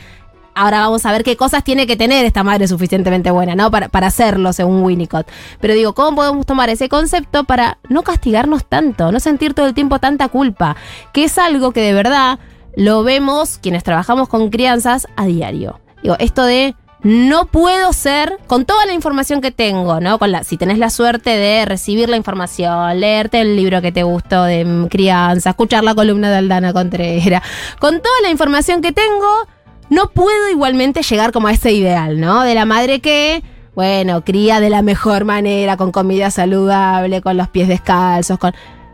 Ahora 0.55 0.81
vamos 0.81 1.05
a 1.05 1.11
ver 1.11 1.23
qué 1.23 1.35
cosas 1.35 1.63
tiene 1.63 1.87
que 1.87 1.95
tener 1.95 2.25
esta 2.25 2.43
madre 2.43 2.67
suficientemente 2.67 3.31
buena, 3.31 3.55
¿no? 3.55 3.71
Para, 3.71 3.89
para 3.89 4.07
hacerlo, 4.07 4.53
según 4.53 4.83
Winnicott. 4.83 5.27
Pero 5.59 5.73
digo, 5.73 5.93
¿cómo 5.93 6.15
podemos 6.15 6.45
tomar 6.45 6.69
ese 6.69 6.89
concepto 6.89 7.43
para 7.43 7.77
no 7.89 8.03
castigarnos 8.03 8.65
tanto, 8.65 9.11
no 9.11 9.19
sentir 9.19 9.53
todo 9.53 9.67
el 9.67 9.73
tiempo 9.73 9.99
tanta 9.99 10.29
culpa? 10.29 10.75
Que 11.13 11.25
es 11.25 11.37
algo 11.37 11.71
que 11.71 11.81
de 11.81 11.93
verdad 11.93 12.39
lo 12.75 13.03
vemos 13.03 13.59
quienes 13.61 13.83
trabajamos 13.83 14.27
con 14.29 14.49
crianzas 14.49 15.07
a 15.15 15.25
diario. 15.25 15.79
Digo, 16.01 16.15
esto 16.19 16.43
de 16.43 16.75
no 17.03 17.47
puedo 17.47 17.91
ser, 17.91 18.37
con 18.47 18.63
toda 18.63 18.85
la 18.85 18.93
información 18.93 19.41
que 19.41 19.51
tengo, 19.51 19.99
¿no? 19.99 20.17
Con 20.19 20.31
la, 20.31 20.45
si 20.45 20.55
tenés 20.57 20.77
la 20.77 20.89
suerte 20.89 21.31
de 21.31 21.65
recibir 21.65 22.07
la 22.07 22.15
información, 22.15 22.97
leerte 22.99 23.41
el 23.41 23.57
libro 23.57 23.81
que 23.81 23.91
te 23.91 24.03
gustó 24.03 24.43
de 24.43 24.63
mm, 24.63 24.87
crianza, 24.87 25.49
escuchar 25.49 25.83
la 25.83 25.93
columna 25.95 26.29
de 26.31 26.37
Aldana 26.37 26.71
Contreras, 26.71 27.43
con 27.79 28.01
toda 28.01 28.21
la 28.21 28.29
información 28.29 28.81
que 28.81 28.93
tengo, 28.93 29.47
no 29.93 30.09
puedo 30.11 30.49
igualmente 30.49 31.01
llegar 31.03 31.31
como 31.31 31.47
a 31.47 31.51
ese 31.51 31.71
ideal, 31.71 32.19
¿no? 32.19 32.41
De 32.43 32.55
la 32.55 32.65
madre 32.65 32.99
que, 32.99 33.43
bueno, 33.75 34.23
cría 34.23 34.59
de 34.59 34.69
la 34.69 34.81
mejor 34.81 35.25
manera, 35.25 35.77
con 35.77 35.91
comida 35.91 36.31
saludable, 36.31 37.21
con 37.21 37.37
los 37.37 37.47
pies 37.49 37.67
descalzos, 37.67 38.37
con... 38.39 38.53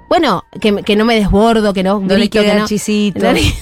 Bueno, 0.10 0.44
que, 0.60 0.84
que 0.84 0.96
no 0.96 1.06
me 1.06 1.16
desbordo, 1.16 1.74
que 1.74 1.84
no, 1.84 2.00
No 2.00 2.18
le 2.18 2.30
dar 2.30 2.58
no- 2.60 2.68
chisito. 2.68 3.20
no 3.24 3.32
le- 3.34 3.42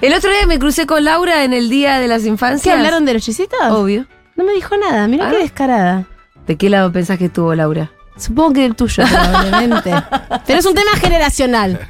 El 0.00 0.14
otro 0.14 0.30
día 0.30 0.46
me 0.46 0.58
crucé 0.58 0.86
con 0.86 1.04
Laura 1.04 1.44
en 1.44 1.52
el 1.52 1.68
día 1.68 1.98
de 1.98 2.08
las 2.08 2.22
¿Qué 2.22 2.28
infancias. 2.28 2.74
hablaron 2.76 3.04
de 3.04 3.14
los 3.14 3.22
chisitos? 3.22 3.58
Obvio. 3.70 4.06
No 4.36 4.44
me 4.44 4.52
dijo 4.52 4.76
nada, 4.76 5.08
mira 5.08 5.26
Ah. 5.28 5.30
qué 5.30 5.38
descarada. 5.38 6.06
¿De 6.46 6.56
qué 6.56 6.70
lado 6.70 6.92
pensás 6.92 7.18
que 7.18 7.26
estuvo 7.26 7.54
Laura? 7.54 7.90
Supongo 8.18 8.52
que 8.54 8.66
el 8.66 8.74
tuyo, 8.74 9.04
probablemente. 9.08 9.94
Pero 10.46 10.58
es 10.58 10.66
un 10.66 10.74
tema 10.74 10.90
generacional. 11.00 11.78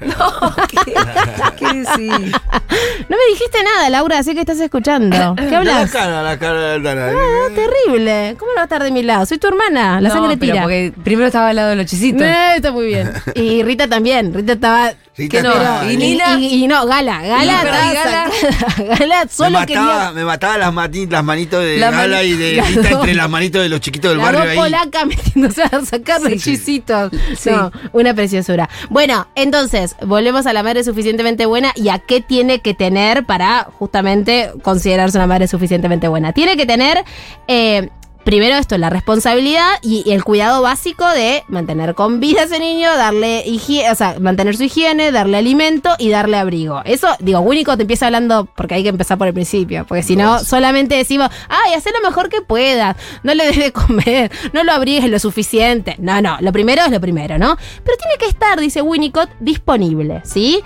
¿Qué 1.58 1.66
decís? 1.66 2.32
No 3.08 3.16
me 3.16 3.32
dijiste 3.32 3.62
nada, 3.64 3.90
Laura, 3.90 4.22
sé 4.22 4.34
que 4.34 4.40
estás 4.40 4.60
escuchando. 4.60 5.34
¿Qué 5.36 5.50
La 5.50 5.58
hablas? 5.58 5.90
cara, 5.90 6.22
la 6.22 6.38
cara 6.38 6.60
de 6.60 6.74
Aldana. 6.74 7.06
Ah, 7.08 7.48
terrible. 7.54 8.36
¿Cómo 8.38 8.52
no 8.52 8.56
va 8.56 8.62
a 8.62 8.64
estar 8.64 8.82
de 8.82 8.90
mi 8.90 9.02
lado? 9.02 9.26
Soy 9.26 9.38
tu 9.38 9.48
hermana, 9.48 10.00
la 10.00 10.08
No, 10.08 10.14
sangre 10.14 10.36
pero 10.36 10.52
tira. 10.52 10.62
porque 10.62 10.92
primero 11.02 11.26
estaba 11.26 11.48
al 11.48 11.56
lado 11.56 11.70
de 11.70 11.76
los 11.76 11.86
chisitos. 11.86 12.22
Eh, 12.22 12.56
está 12.56 12.70
muy 12.72 12.86
bien. 12.86 13.10
Y 13.34 13.62
Rita 13.62 13.88
también. 13.88 14.32
Rita 14.34 14.52
estaba. 14.52 14.92
Sí, 15.18 15.28
que 15.28 15.42
no, 15.42 15.52
y 15.84 15.94
Y, 15.94 15.96
Nina- 15.96 16.38
y- 16.38 16.64
y 16.64 16.68
no, 16.68 16.86
Gala. 16.86 17.20
Gala. 17.22 17.64
Gala-. 17.64 18.30
Gala 18.98 19.24
me 19.24 19.30
solo 19.30 19.50
mataba, 19.50 19.66
quería. 19.66 20.12
me 20.14 20.24
mataba 20.24 20.58
las, 20.58 20.72
mati- 20.72 21.10
las 21.10 21.24
manitos 21.24 21.60
de 21.64 21.76
La 21.78 21.90
Gala 21.90 22.18
mani- 22.18 22.28
y 22.28 22.32
de 22.36 22.62
Rita 22.68 22.90
dos. 22.90 23.00
entre 23.00 23.14
las 23.16 23.28
manitos 23.28 23.62
de 23.62 23.68
los 23.68 23.80
chiquitos 23.80 24.10
del 24.12 24.18
La 24.18 24.24
barrio 24.24 24.40
dos 24.42 24.48
ahí. 24.50 24.56
polaca 24.56 25.04
metiéndose 25.06 25.62
a 25.64 25.84
sacar 25.84 26.20
Sí. 26.22 26.38
chisitos. 26.38 27.10
Sí. 27.36 27.50
No, 27.50 27.72
una 27.92 28.14
preciosura. 28.14 28.68
Bueno, 28.90 29.26
entonces, 29.34 29.96
volvemos 30.06 30.46
a 30.46 30.52
la 30.52 30.62
madre 30.62 30.84
suficientemente 30.84 31.46
buena 31.46 31.72
y 31.74 31.88
a 31.88 31.98
qué 31.98 32.20
tiene 32.20 32.60
que 32.60 32.74
tener 32.74 33.24
para 33.26 33.64
justamente 33.76 34.52
considerarse 34.62 35.18
una 35.18 35.26
madre 35.26 35.48
suficientemente 35.48 36.06
buena. 36.06 36.32
Tiene 36.32 36.56
que 36.56 36.64
tener 36.64 37.04
eh, 37.48 37.88
primero 38.24 38.56
esto, 38.56 38.76
la 38.78 38.90
responsabilidad 38.90 39.68
y, 39.82 40.02
y 40.06 40.12
el 40.12 40.24
cuidado 40.24 40.62
básico 40.62 41.08
de 41.08 41.44
mantener 41.48 41.94
con 41.94 42.20
vida 42.20 42.42
a 42.42 42.44
ese 42.44 42.58
niño, 42.58 42.94
darle 42.96 43.42
higiene, 43.46 43.90
o 43.90 43.94
sea, 43.94 44.16
mantener 44.20 44.56
su 44.56 44.64
higiene, 44.64 45.12
darle 45.12 45.38
alimento 45.38 45.94
y 45.98 46.10
darle 46.10 46.36
abrigo. 46.36 46.82
Eso, 46.84 47.08
digo, 47.20 47.40
Winnicott 47.40 47.80
empieza 47.80 48.06
hablando, 48.06 48.46
porque 48.54 48.74
hay 48.74 48.82
que 48.82 48.90
empezar 48.90 49.18
por 49.18 49.26
el 49.26 49.34
principio, 49.34 49.86
porque 49.86 50.02
si 50.02 50.16
no, 50.16 50.38
solamente 50.40 50.94
decimos, 50.94 51.28
ay, 51.48 51.74
haz 51.74 51.84
lo 51.86 52.06
mejor 52.08 52.28
que 52.28 52.42
puedas, 52.42 52.96
no 53.22 53.34
le 53.34 53.46
des 53.46 53.58
de 53.58 53.72
comer, 53.72 54.30
no 54.52 54.62
lo 54.64 54.72
abrigues 54.72 55.08
lo 55.10 55.18
suficiente. 55.18 55.96
No, 55.98 56.20
no, 56.20 56.36
lo 56.40 56.52
primero 56.52 56.82
es 56.84 56.90
lo 56.90 57.00
primero, 57.00 57.38
¿no? 57.38 57.56
Pero 57.84 57.96
tiene 57.96 58.18
que 58.18 58.26
estar, 58.26 58.60
dice 58.60 58.82
Winnicott, 58.82 59.30
disponible, 59.40 60.20
¿sí? 60.24 60.62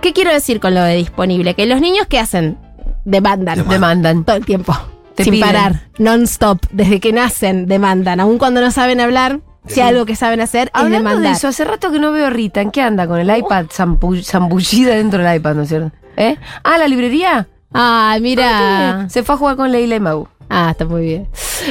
¿Qué 0.00 0.12
quiero 0.12 0.32
decir 0.32 0.60
con 0.60 0.74
lo 0.74 0.82
de 0.82 0.96
disponible? 0.96 1.54
Que 1.54 1.66
los 1.66 1.80
niños, 1.80 2.06
¿qué 2.08 2.18
hacen? 2.18 2.58
Demandan. 3.04 3.68
Demandan. 3.68 4.24
Todo 4.24 4.36
el 4.36 4.46
tiempo. 4.46 4.74
Te 5.20 5.24
sin 5.24 5.32
piden. 5.34 5.46
parar. 5.48 5.80
Non-stop. 5.98 6.66
Desde 6.72 7.00
que 7.00 7.12
nacen, 7.12 7.66
demandan. 7.66 8.20
Aun 8.20 8.38
cuando 8.38 8.60
no 8.60 8.70
saben 8.70 9.00
hablar, 9.00 9.40
si 9.66 9.80
algo 9.80 10.06
que 10.06 10.16
saben 10.16 10.40
hacer 10.40 10.68
es 10.68 10.70
Hablando 10.74 10.98
de 10.98 11.14
demandar. 11.14 11.32
eso, 11.36 11.48
hace 11.48 11.64
rato 11.64 11.92
que 11.92 11.98
no 11.98 12.12
veo 12.12 12.26
a 12.26 12.30
Rita. 12.30 12.60
¿En 12.60 12.70
qué 12.70 12.82
anda? 12.82 13.06
Con 13.06 13.18
el 13.20 13.36
iPad 13.36 13.66
zampu- 13.66 14.22
zambullida 14.24 14.94
dentro 14.96 15.22
del 15.22 15.36
iPad, 15.36 15.54
¿no 15.54 15.62
es 15.62 15.68
cierto? 15.68 15.92
¿Eh? 16.16 16.36
Ah, 16.64 16.76
la 16.78 16.88
librería. 16.88 17.46
Ay, 17.72 18.20
mira. 18.20 19.06
Se 19.08 19.22
fue 19.22 19.34
a 19.36 19.38
jugar 19.38 19.56
con 19.56 19.70
Leila 19.70 19.94
y 19.96 20.00
Mau. 20.00 20.28
Ah, 20.52 20.70
está 20.72 20.84
muy 20.84 21.02
bien. 21.02 21.28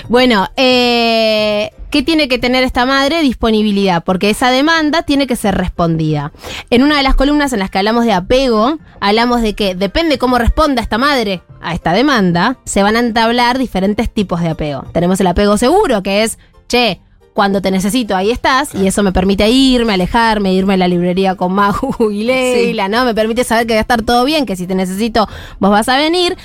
Bueno, 0.08 0.48
eh, 0.56 1.72
¿qué 1.92 2.02
tiene 2.02 2.30
que 2.30 2.40
tener 2.40 2.64
esta 2.64 2.86
madre? 2.86 3.22
Disponibilidad, 3.22 4.06
porque 4.06 4.30
esa 4.30 4.52
demanda 4.52 5.04
tiene 5.04 5.28
que 5.28 5.36
ser 5.36 5.56
respondida. 5.56 6.32
En 6.70 6.84
una 6.84 6.96
de 6.96 7.04
las 7.04 7.16
columnas 7.16 7.52
en 7.52 7.60
las 7.60 7.70
que 7.70 7.78
hablamos 7.78 8.06
de 8.06 8.14
apego, 8.14 8.78
hablamos 9.02 9.42
de 9.42 9.54
que 9.54 9.76
depende 9.76 10.18
cómo 10.18 10.38
responda 10.38 10.82
esta 10.82 10.98
madre 10.98 11.42
a 11.62 11.74
esta 11.74 11.92
demanda, 11.92 12.58
se 12.64 12.82
van 12.82 12.96
a 12.96 13.00
entablar 13.00 13.58
diferentes 13.58 14.10
tipos 14.10 14.40
de 14.40 14.48
apego. 14.48 14.86
Tenemos 14.94 15.20
el 15.20 15.28
apego 15.28 15.58
seguro, 15.58 16.02
que 16.02 16.24
es, 16.24 16.40
che, 16.70 17.02
cuando 17.34 17.62
te 17.62 17.72
necesito, 17.72 18.16
ahí 18.16 18.32
estás, 18.32 18.74
y 18.74 18.88
eso 18.88 19.04
me 19.04 19.12
permite 19.12 19.50
irme, 19.50 19.94
alejarme, 19.94 20.54
irme 20.54 20.76
a 20.76 20.78
la 20.78 20.88
librería 20.88 21.36
con 21.36 21.52
Magu 21.54 22.12
y 22.12 22.24
Leila, 22.24 22.88
¿no? 22.88 23.04
Me 23.04 23.14
permite 23.14 23.44
saber 23.44 23.68
que 23.68 23.74
va 23.74 23.80
a 23.80 23.82
estar 23.82 24.04
todo 24.04 24.24
bien, 24.24 24.46
que 24.46 24.56
si 24.56 24.68
te 24.68 24.76
necesito, 24.76 25.28
vos 25.60 25.70
vas 25.70 25.90
a 25.90 25.98
venir 25.98 26.38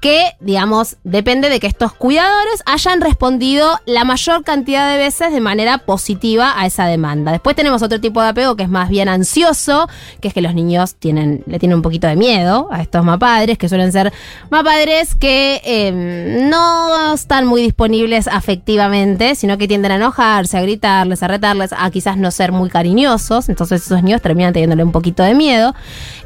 que, 0.00 0.36
digamos, 0.40 0.96
depende 1.02 1.48
de 1.48 1.58
que 1.58 1.66
estos 1.66 1.92
cuidadores 1.92 2.62
hayan 2.66 3.00
respondido 3.00 3.80
la 3.84 4.04
mayor 4.04 4.44
cantidad 4.44 4.90
de 4.92 4.96
veces 4.96 5.32
de 5.32 5.40
manera 5.40 5.78
positiva 5.78 6.52
a 6.56 6.66
esa 6.66 6.86
demanda. 6.86 7.32
Después 7.32 7.56
tenemos 7.56 7.82
otro 7.82 8.00
tipo 8.00 8.22
de 8.22 8.28
apego 8.28 8.54
que 8.54 8.62
es 8.62 8.68
más 8.68 8.88
bien 8.88 9.08
ansioso, 9.08 9.88
que 10.20 10.28
es 10.28 10.34
que 10.34 10.40
los 10.40 10.54
niños 10.54 10.94
tienen, 10.94 11.42
le 11.46 11.58
tienen 11.58 11.76
un 11.76 11.82
poquito 11.82 12.06
de 12.06 12.14
miedo 12.14 12.68
a 12.70 12.80
estos 12.80 13.04
mapadres, 13.04 13.58
que 13.58 13.68
suelen 13.68 13.90
ser 13.90 14.12
mapadres 14.50 15.16
que 15.16 15.60
eh, 15.64 16.46
no 16.48 17.14
están 17.14 17.46
muy 17.46 17.62
disponibles 17.62 18.28
afectivamente, 18.28 19.34
sino 19.34 19.58
que 19.58 19.66
tienden 19.66 19.92
a 19.92 19.96
enojarse, 19.96 20.58
a 20.58 20.62
gritarles, 20.62 21.22
a 21.24 21.28
retarles, 21.28 21.72
a 21.76 21.90
quizás 21.90 22.16
no 22.16 22.30
ser 22.30 22.52
muy 22.52 22.70
cariñosos. 22.70 23.48
Entonces 23.48 23.84
esos 23.84 24.02
niños 24.02 24.22
terminan 24.22 24.52
teniéndole 24.52 24.84
un 24.84 24.92
poquito 24.92 25.24
de 25.24 25.34
miedo. 25.34 25.74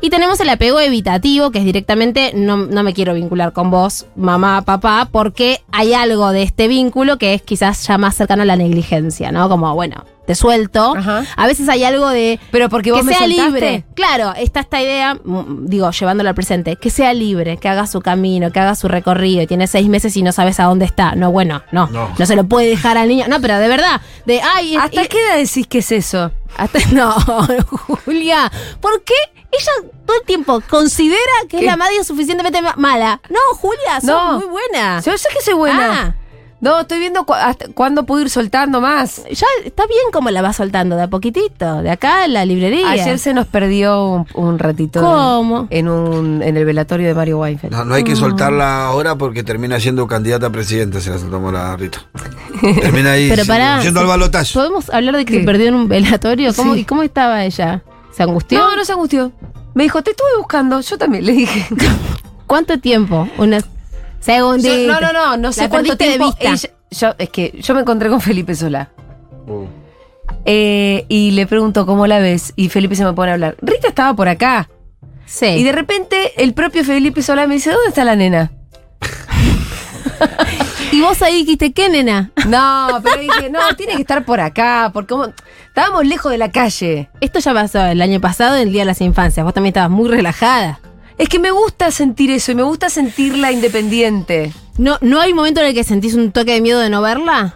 Y 0.03 0.11
tenemos 0.11 0.41
el 0.41 0.49
apego 0.51 0.81
evitativo, 0.81 1.51
que 1.51 1.61
es 1.61 1.65
directamente 1.65 2.33
no, 2.35 2.57
no 2.57 2.83
me 2.83 2.93
quiero 2.93 3.15
vincular 3.15 3.53
con 3.53 3.62
vos, 3.71 4.07
mamá, 4.17 4.63
papá, 4.63 5.09
porque 5.11 5.61
hay 5.73 5.95
algo 5.95 6.31
de 6.33 6.43
este 6.43 6.69
vínculo 6.69 7.19
que 7.19 7.35
es 7.35 7.43
quizás 7.43 7.87
ya 7.87 7.99
más 7.99 8.15
cercano 8.17 8.43
a 8.43 8.47
la 8.47 8.57
negligencia, 8.57 9.33
¿no? 9.33 9.49
Como, 9.49 9.75
bueno, 9.75 10.05
te 10.27 10.35
suelto. 10.35 10.95
Ajá. 10.97 11.25
A 11.37 11.47
veces 11.47 11.69
hay 11.69 11.83
algo 11.85 12.09
de 12.09 12.39
Pero 12.51 12.69
porque 12.69 12.93
vos 12.93 13.01
que 13.01 13.07
me 13.07 13.13
sea 13.15 13.27
soltaste. 13.27 13.45
libre. 13.51 13.85
Claro, 13.95 14.33
está 14.37 14.61
esta 14.61 14.81
idea, 14.81 15.19
digo, 15.63 15.91
llevándola 15.91 16.31
al 16.31 16.35
presente, 16.37 16.77
que 16.77 16.91
sea 16.91 17.13
libre, 17.13 17.57
que 17.57 17.69
haga 17.69 17.87
su 17.87 18.01
camino, 18.01 18.53
que 18.53 18.61
haga 18.61 18.75
su 18.77 18.87
recorrido. 18.89 19.43
y 19.43 19.47
Tiene 19.47 19.67
seis 19.67 19.89
meses 19.89 20.17
y 20.17 20.23
no 20.23 20.31
sabes 20.33 20.61
a 20.61 20.65
dónde 20.65 20.85
está. 20.85 21.15
No, 21.17 21.31
bueno, 21.33 21.63
no. 21.73 21.89
No, 21.89 22.11
No. 22.17 22.27
se 22.27 22.37
lo 22.37 22.45
puede 22.45 22.69
dejar 22.69 22.97
al 22.99 23.09
niño. 23.09 23.27
No, 23.29 23.41
pero 23.41 23.59
de 23.59 23.69
verdad, 23.69 24.01
de, 24.27 24.41
ay, 24.43 24.77
¿Hasta 24.77 25.03
y- 25.05 25.09
qué 25.09 25.19
edad 25.27 25.37
decís 25.37 25.67
que 25.67 25.79
es 25.79 25.91
eso? 25.93 26.31
hasta- 26.57 26.79
no, 26.93 27.13
Julia, 28.05 28.51
¿por 28.81 29.03
qué 29.03 29.15
ella 29.53 29.89
todo 30.07 30.17
el 30.19 30.27
tiempo 30.27 30.61
considera 30.69 31.19
que 31.49 31.59
es 31.59 31.65
la 31.65 31.77
madre 31.77 32.03
suficientemente 32.05 32.61
ma- 32.63 32.75
mala? 32.77 33.21
No, 33.31 33.39
Julia, 33.57 34.01
sos 34.01 34.07
No. 34.07 34.39
muy 34.39 34.47
buena. 34.49 35.01
Yo 35.01 35.17
sé 35.19 35.29
que 35.37 35.43
soy 35.45 35.55
buena. 35.55 35.93
Ah. 36.09 36.15
No, 36.61 36.79
estoy 36.83 37.01
viendo 37.01 37.27
cu- 37.27 37.35
hasta 37.35 37.67
cuándo 37.75 38.07
puedo 38.07 38.23
ir 38.23 38.31
soltando 38.31 38.81
más. 38.81 39.25
Ya 39.29 39.47
está 39.65 39.85
bien 39.89 40.05
como 40.13 40.31
la 40.31 40.43
va 40.43 40.53
soltando 40.53 40.95
de 40.95 41.03
a 41.03 41.09
poquitito, 41.09 41.83
de 41.83 41.91
acá 41.91 42.25
en 42.25 42.35
la 42.35 42.45
librería. 42.45 42.89
Ayer 42.89 43.19
se 43.19 43.35
nos 43.35 43.49
perdió 43.49 44.05
un, 44.07 44.27
un 44.35 44.61
ratito. 44.61 45.01
¿Cómo? 45.01 45.67
En, 45.71 45.89
un, 45.89 46.41
en 46.41 46.57
el 46.57 46.65
velatorio 46.65 47.09
de 47.09 47.15
Mario 47.15 47.41
Weinfeld. 47.41 47.73
No, 47.73 47.85
no 47.85 47.95
hay 47.97 48.05
que 48.05 48.15
soltarla 48.15 48.87
ahora 48.87 49.17
porque 49.17 49.43
termina 49.43 49.81
siendo 49.81 50.07
candidata 50.07 50.47
a 50.47 50.51
presidente, 50.51 51.01
se 51.01 51.11
la 51.11 51.19
soltamos 51.19 51.53
la 51.53 51.77
Rita. 51.77 51.99
Termina 52.81 53.11
ahí 53.13 53.25
Pero 53.29 53.43
siendo- 53.45 53.53
pará. 53.65 53.83
yendo 53.83 53.99
al 54.01 54.07
balotaje. 54.07 54.55
¿Podemos 54.55 54.89
hablar 54.91 55.17
de 55.17 55.25
que 55.25 55.33
¿Qué? 55.33 55.41
se 55.41 55.45
perdió 55.45 55.67
en 55.67 55.75
un 55.75 55.89
velatorio? 55.89 56.55
¿Cómo, 56.55 56.75
Sí. 56.75 56.81
¿Y 56.81 56.85
cómo 56.85 57.03
estaba 57.03 57.45
ella? 57.45 57.83
¿Se 58.13 58.23
angustió? 58.23 58.59
No, 58.59 58.77
no 58.77 58.85
se 58.85 58.93
angustió. 58.93 59.33
Me 59.75 59.85
dijo, 59.85 60.03
te 60.03 60.11
estuve 60.13 60.37
buscando. 60.39 60.81
Yo 60.81 60.99
también 60.99 61.25
le 61.27 61.33
dije. 61.33 61.67
¿Cuánto 62.47 62.79
tiempo? 62.79 63.29
Unas 63.39 63.65
segundito. 64.21 64.75
Yo- 64.75 64.93
no, 64.93 65.01
no, 65.01 65.13
no, 65.13 65.37
no 65.37 65.53
sé 65.53 65.63
La 65.63 65.69
cuánto 65.71 65.97
perdiste 65.97 66.05
de 66.05 66.19
tiempo. 66.19 66.37
vista. 66.39 66.69
ella- 66.69 66.75
yo, 66.91 67.15
es 67.19 67.29
que 67.31 67.59
yo 67.61 67.75
me 67.75 67.81
encontré 67.81 68.09
con 68.11 68.21
Felipe 68.21 68.55
Solá. 68.55 68.91
Uh. 69.47 69.65
Eh, 70.45 71.07
y 71.09 71.31
le 71.33 71.47
pregunto 71.47 71.87
cómo 71.87 72.07
la 72.07 72.19
ves. 72.19 72.53
Y 72.57 72.69
Felipe 72.69 72.95
se 72.97 73.05
me 73.05 73.13
pone 73.15 73.31
a 73.31 73.35
hablar. 73.35 73.57
Rita 73.63 73.89
estaba 73.89 74.15
por 74.15 74.29
acá. 74.29 74.69
Sí. 75.25 75.47
Y 75.47 75.63
de 75.65 75.73
repente 75.73 76.33
el 76.43 76.53
propio 76.53 76.85
Felipe 76.85 77.23
Solá 77.23 77.47
me 77.47 77.55
dice, 77.55 77.71
¿dónde 77.71 77.89
está 77.89 78.05
la 78.05 78.17
nena? 78.17 78.53
Y 80.93 81.01
vos 81.01 81.23
ahí 81.23 81.37
dijiste, 81.37 81.73
¿qué 81.73 81.89
nena? 81.89 82.33
No, 82.47 83.01
pero 83.03 83.19
dije, 83.19 83.49
no, 83.49 83.61
tiene 83.77 83.95
que 83.95 84.03
estar 84.03 84.27
por 84.27 84.41
acá, 84.41 84.91
porque 84.93 85.09
como 85.09 85.33
estábamos 85.69 86.07
lejos 86.07 86.31
de 86.31 86.37
la 86.37 86.51
calle. 86.51 87.09
Esto 87.23 87.39
ya 87.39 87.55
pasó 87.55 87.83
el 87.87 88.03
año 88.03 88.21
pasado, 88.21 88.57
el 88.57 88.73
Día 88.73 88.83
de 88.83 88.87
las 88.87 89.01
Infancias. 89.01 89.43
Vos 89.43 89.55
también 89.55 89.71
estabas 89.71 89.91
muy 89.91 90.11
relajada. 90.11 90.81
Es 91.17 91.31
que 91.31 91.39
me 91.39 91.51
gusta 91.51 91.91
sentir 91.91 92.31
eso 92.31 92.53
y 92.53 92.57
me 92.57 92.63
gusta 92.63 92.91
sentirla 92.91 93.53
independiente. 93.53 94.53
¿No, 94.77 94.99
¿No 95.01 95.21
hay 95.21 95.33
momento 95.33 95.61
en 95.61 95.69
el 95.69 95.75
que 95.75 95.83
sentís 95.85 96.15
un 96.15 96.31
toque 96.31 96.53
de 96.53 96.61
miedo 96.61 96.81
de 96.81 96.91
no 96.91 97.01
verla? 97.01 97.55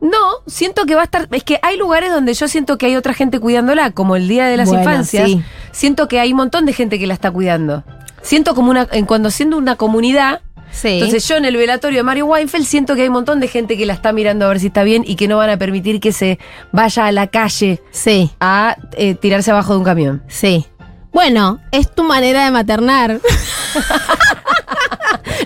No, 0.00 0.16
siento 0.46 0.86
que 0.86 0.94
va 0.94 1.02
a 1.02 1.04
estar. 1.04 1.28
Es 1.32 1.44
que 1.44 1.58
hay 1.62 1.76
lugares 1.76 2.10
donde 2.10 2.32
yo 2.32 2.48
siento 2.48 2.78
que 2.78 2.86
hay 2.86 2.96
otra 2.96 3.12
gente 3.12 3.38
cuidándola, 3.40 3.90
como 3.90 4.16
el 4.16 4.28
Día 4.28 4.46
de 4.46 4.56
las 4.56 4.68
Bueno, 4.68 4.82
Infancias. 4.84 5.26
sí. 5.28 5.42
Siento 5.72 6.08
que 6.08 6.18
hay 6.18 6.30
un 6.30 6.38
montón 6.38 6.64
de 6.64 6.72
gente 6.72 6.98
que 6.98 7.06
la 7.06 7.14
está 7.14 7.30
cuidando. 7.30 7.84
Siento 8.22 8.54
como 8.54 8.70
una. 8.70 8.88
En 8.92 9.04
cuando 9.04 9.30
siendo 9.30 9.56
una 9.58 9.76
comunidad. 9.76 10.40
Sí. 10.72 10.88
Entonces 10.88 11.26
yo 11.28 11.36
en 11.36 11.44
el 11.44 11.56
velatorio 11.56 11.98
de 11.98 12.02
Mario 12.04 12.26
Weinfeld 12.26 12.64
siento 12.64 12.94
que 12.94 13.02
hay 13.02 13.08
un 13.08 13.14
montón 13.14 13.40
de 13.40 13.48
gente 13.48 13.76
que 13.76 13.86
la 13.86 13.92
está 13.92 14.12
mirando 14.12 14.46
a 14.46 14.48
ver 14.48 14.60
si 14.60 14.68
está 14.68 14.82
bien 14.84 15.04
y 15.06 15.16
que 15.16 15.28
no 15.28 15.36
van 15.36 15.50
a 15.50 15.56
permitir 15.58 16.00
que 16.00 16.12
se 16.12 16.38
vaya 16.72 17.06
a 17.06 17.12
la 17.12 17.26
calle 17.26 17.82
sí, 17.90 18.30
a 18.40 18.76
eh, 18.96 19.14
tirarse 19.14 19.50
abajo 19.50 19.72
de 19.72 19.78
un 19.78 19.84
camión. 19.84 20.22
sí. 20.28 20.66
Bueno, 21.12 21.58
es 21.72 21.92
tu 21.92 22.04
manera 22.04 22.44
de 22.44 22.52
maternar. 22.52 23.18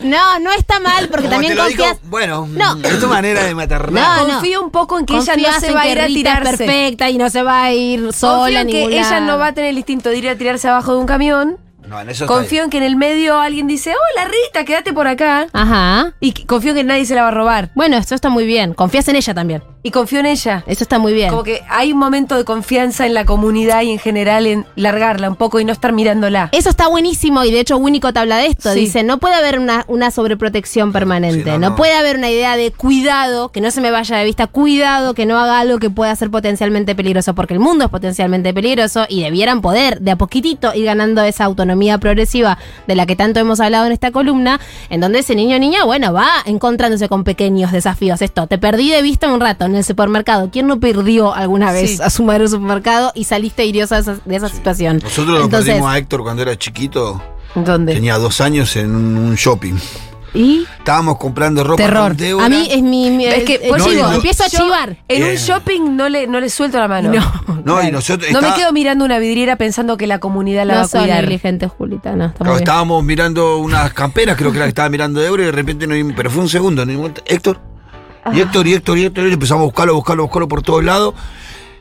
no, 0.02 0.38
no 0.38 0.52
está 0.52 0.78
mal, 0.80 1.08
porque 1.08 1.24
Como 1.24 1.30
también 1.30 1.52
te 1.52 1.56
lo 1.56 1.66
digo, 1.66 1.84
confías. 1.84 2.10
bueno, 2.10 2.46
No. 2.50 2.76
es 2.82 3.00
tu 3.00 3.08
manera 3.08 3.44
de 3.44 3.54
maternar. 3.54 4.18
No, 4.18 4.26
no. 4.26 4.32
Confío 4.34 4.62
un 4.62 4.70
poco 4.70 4.98
en 4.98 5.06
que 5.06 5.14
ella 5.14 5.24
no 5.36 5.42
Confías 5.42 5.60
se 5.60 5.72
va 5.72 5.82
a 5.82 5.88
ir 5.88 6.00
a 6.00 6.06
tirarse. 6.06 6.50
es 6.50 6.56
perfecta 6.58 7.08
y 7.08 7.16
no 7.16 7.30
se 7.30 7.42
va 7.42 7.64
a 7.64 7.72
ir 7.72 8.12
sola 8.12 8.60
Confío 8.60 8.60
en 8.60 8.68
que 8.90 8.98
ella 8.98 9.20
no 9.20 9.38
va 9.38 9.48
a 9.48 9.52
tener 9.54 9.70
el 9.70 9.78
instinto 9.78 10.10
de 10.10 10.18
ir 10.18 10.28
a 10.28 10.36
tirarse 10.36 10.68
abajo 10.68 10.92
de 10.92 10.98
un 10.98 11.06
camión. 11.06 11.56
No, 11.86 12.00
en 12.00 12.08
eso 12.08 12.26
Confío 12.26 12.64
en 12.64 12.70
que 12.70 12.78
en 12.78 12.82
el 12.82 12.96
medio 12.96 13.38
alguien 13.38 13.66
dice, 13.66 13.90
hola 13.90 14.28
Rita, 14.28 14.64
quédate 14.64 14.92
por 14.92 15.06
acá. 15.06 15.46
Ajá. 15.52 16.14
Y 16.20 16.32
confío 16.32 16.70
en 16.70 16.76
que 16.76 16.84
nadie 16.84 17.04
se 17.04 17.14
la 17.14 17.22
va 17.22 17.28
a 17.28 17.32
robar. 17.32 17.70
Bueno, 17.74 17.96
esto 17.96 18.14
está 18.14 18.28
muy 18.28 18.46
bien. 18.46 18.74
Confías 18.74 19.06
en 19.08 19.16
ella 19.16 19.34
también. 19.34 19.62
Y 19.82 19.90
confío 19.90 20.20
en 20.20 20.26
ella. 20.26 20.64
Eso 20.66 20.82
está 20.82 20.98
muy 20.98 21.12
bien. 21.12 21.28
Como 21.28 21.42
que 21.42 21.62
hay 21.68 21.92
un 21.92 21.98
momento 21.98 22.36
de 22.36 22.44
confianza 22.44 23.04
en 23.04 23.12
la 23.12 23.26
comunidad 23.26 23.82
y 23.82 23.90
en 23.90 23.98
general 23.98 24.46
en 24.46 24.64
largarla 24.76 25.28
un 25.28 25.36
poco 25.36 25.60
y 25.60 25.66
no 25.66 25.72
estar 25.72 25.92
mirándola. 25.92 26.48
Eso 26.52 26.70
está 26.70 26.88
buenísimo 26.88 27.44
y 27.44 27.50
de 27.50 27.60
hecho 27.60 27.76
Winnicott 27.76 28.16
habla 28.16 28.38
de 28.38 28.46
esto. 28.46 28.72
Sí. 28.72 28.80
Dice, 28.80 29.02
no 29.02 29.18
puede 29.18 29.34
haber 29.34 29.58
una, 29.58 29.84
una 29.86 30.10
sobreprotección 30.10 30.90
permanente. 30.90 31.44
Sí, 31.44 31.50
no, 31.50 31.58
no, 31.58 31.70
no. 31.70 31.76
puede 31.76 31.94
haber 31.94 32.16
una 32.16 32.30
idea 32.30 32.56
de 32.56 32.70
cuidado, 32.70 33.50
que 33.50 33.60
no 33.60 33.70
se 33.70 33.82
me 33.82 33.90
vaya 33.90 34.16
de 34.16 34.24
vista, 34.24 34.46
cuidado, 34.46 35.12
que 35.12 35.26
no 35.26 35.38
haga 35.38 35.58
algo 35.58 35.78
que 35.78 35.90
pueda 35.90 36.16
ser 36.16 36.30
potencialmente 36.30 36.94
peligroso, 36.94 37.34
porque 37.34 37.52
el 37.52 37.60
mundo 37.60 37.84
es 37.84 37.90
potencialmente 37.90 38.54
peligroso 38.54 39.04
y 39.06 39.22
debieran 39.22 39.60
poder 39.60 40.00
de 40.00 40.12
a 40.12 40.16
poquitito 40.16 40.72
ir 40.74 40.86
ganando 40.86 41.22
esa 41.22 41.44
autonomía 41.44 41.73
progresiva 41.98 42.58
de 42.86 42.94
la 42.94 43.06
que 43.06 43.16
tanto 43.16 43.40
hemos 43.40 43.60
hablado 43.60 43.86
en 43.86 43.92
esta 43.92 44.10
columna, 44.10 44.60
en 44.90 45.00
donde 45.00 45.20
ese 45.20 45.34
niño 45.34 45.56
o 45.56 45.58
niña, 45.58 45.84
bueno, 45.84 46.12
va 46.12 46.28
encontrándose 46.46 47.08
con 47.08 47.24
pequeños 47.24 47.72
desafíos. 47.72 48.22
Esto, 48.22 48.46
te 48.46 48.58
perdí 48.58 48.90
de 48.90 49.02
vista 49.02 49.32
un 49.32 49.40
rato 49.40 49.64
en 49.64 49.74
el 49.74 49.84
supermercado. 49.84 50.50
¿Quién 50.50 50.66
no 50.66 50.80
perdió 50.80 51.34
alguna 51.34 51.72
vez 51.72 51.96
Sí. 51.96 51.98
a 52.02 52.10
su 52.10 52.22
madre 52.24 52.38
en 52.38 52.42
el 52.42 52.48
supermercado 52.50 53.12
y 53.14 53.24
saliste 53.24 53.64
iriosa 53.64 53.96
de 53.96 54.00
esa, 54.02 54.16
de 54.24 54.36
esa 54.36 54.48
situación? 54.48 55.00
Nosotros 55.02 55.38
lo 55.38 55.44
Entonces, 55.44 55.68
perdimos 55.70 55.92
a 55.92 55.98
Héctor 55.98 56.22
cuando 56.22 56.42
era 56.42 56.56
chiquito. 56.56 57.20
¿Dónde? 57.54 57.94
Tenía 57.94 58.18
dos 58.18 58.40
años 58.40 58.74
en 58.76 58.94
un 58.94 59.34
shopping. 59.36 59.74
¿Y? 60.34 60.66
Estábamos 60.78 61.16
comprando 61.18 61.62
ropa 61.62 61.82
Terror. 61.82 62.16
con. 62.16 62.40
A 62.42 62.48
mí 62.48 62.66
es 62.70 62.82
mi. 62.82 63.08
mi- 63.10 63.26
Es 63.26 63.44
que, 63.44 63.60
pues, 63.68 63.80
No, 63.80 63.88
lo- 63.92 64.12
empiezo 64.14 64.42
a 64.44 64.48
chivar. 64.48 64.96
En 65.08 65.22
un 65.22 65.34
shopping 65.36 65.96
no 65.96 66.08
le, 66.08 66.26
no 66.26 66.40
le 66.40 66.50
suelto 66.50 66.78
la 66.78 66.88
mano. 66.88 67.12
No. 67.12 67.54
No, 67.64 67.82
y 67.82 67.90
nosotros 67.90 68.30
No 68.30 68.42
me 68.42 68.52
quedo 68.54 68.72
mirando 68.72 69.06
una 69.06 69.18
vidriera 69.18 69.56
pensando 69.56 69.96
que 69.96 70.06
la 70.06 70.18
comunidad 70.18 70.66
la 70.66 70.74
va 70.74 70.80
No 70.80 70.84
a 70.84 70.88
soy 70.88 71.00
cuidar. 71.00 71.22
negligente, 71.22 71.66
Julita, 71.66 72.14
no, 72.14 72.34
Claro, 72.34 72.58
estábamos 72.58 73.02
mirando 73.02 73.56
unas 73.56 73.94
camperas, 73.94 74.36
creo 74.36 74.50
que 74.50 74.58
era 74.58 74.66
que 74.66 74.70
estaba 74.70 74.90
mirando 74.90 75.18
Débora 75.20 75.44
y 75.44 75.46
de 75.46 75.52
repente 75.52 75.86
no 75.86 75.94
pero 76.14 76.30
fue 76.30 76.42
un 76.42 76.50
segundo, 76.50 76.84
no 76.84 77.10
Héctor, 77.24 77.58
Y 78.34 78.40
Héctor, 78.40 78.66
y 78.66 78.74
Héctor, 78.74 78.98
y 78.98 79.04
Héctor, 79.06 79.28
y 79.28 79.32
empezamos 79.32 79.62
a 79.62 79.64
buscarlo, 79.64 79.94
buscarlo, 79.94 80.24
buscarlo 80.24 80.48
por 80.48 80.60
todos 80.60 80.84
lados. 80.84 81.14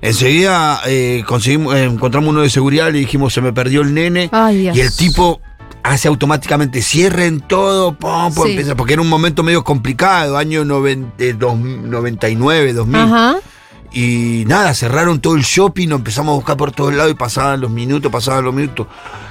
Enseguida 0.02 0.80
eh, 0.86 1.24
conseguimos, 1.28 1.76
eh, 1.76 1.84
encontramos 1.86 2.30
uno 2.30 2.42
de 2.42 2.50
seguridad, 2.50 2.92
le 2.92 3.00
dijimos, 3.00 3.34
se 3.34 3.42
me 3.42 3.52
perdió 3.54 3.82
el 3.82 3.94
nene. 3.94 4.30
Ay, 4.32 4.58
Dios. 4.60 4.78
Y 4.78 4.82
el 4.82 4.96
tipo 4.96 5.42
hace 5.84 6.08
automáticamente, 6.08 6.82
cierren 6.82 7.42
todo, 7.42 7.96
Sí. 8.34 8.50
empieza- 8.52 8.76
porque 8.76 8.94
era 8.94 9.02
un 9.02 9.10
momento 9.10 9.44
medio 9.44 9.64
complicado, 9.64 10.38
año 10.38 10.64
90, 10.66 11.12
eh, 11.24 11.34
dos- 11.38 11.58
99, 11.58 12.74
2000. 12.74 13.02
Ajá. 13.02 13.36
Y 13.96 14.44
nada, 14.48 14.74
cerraron 14.74 15.20
todo 15.20 15.36
el 15.36 15.44
shopping, 15.44 15.88
lo 15.90 15.98
empezamos 15.98 16.32
a 16.32 16.36
buscar 16.36 16.58
por 16.58 16.72
todos 16.72 16.92
lados 16.96 17.12
y 17.12 17.16
pasaban 17.16 17.62
los 17.62 17.70
minutos, 17.70 18.12
pasaban 18.12 18.44
los 18.44 18.54
minutos. 18.54 18.88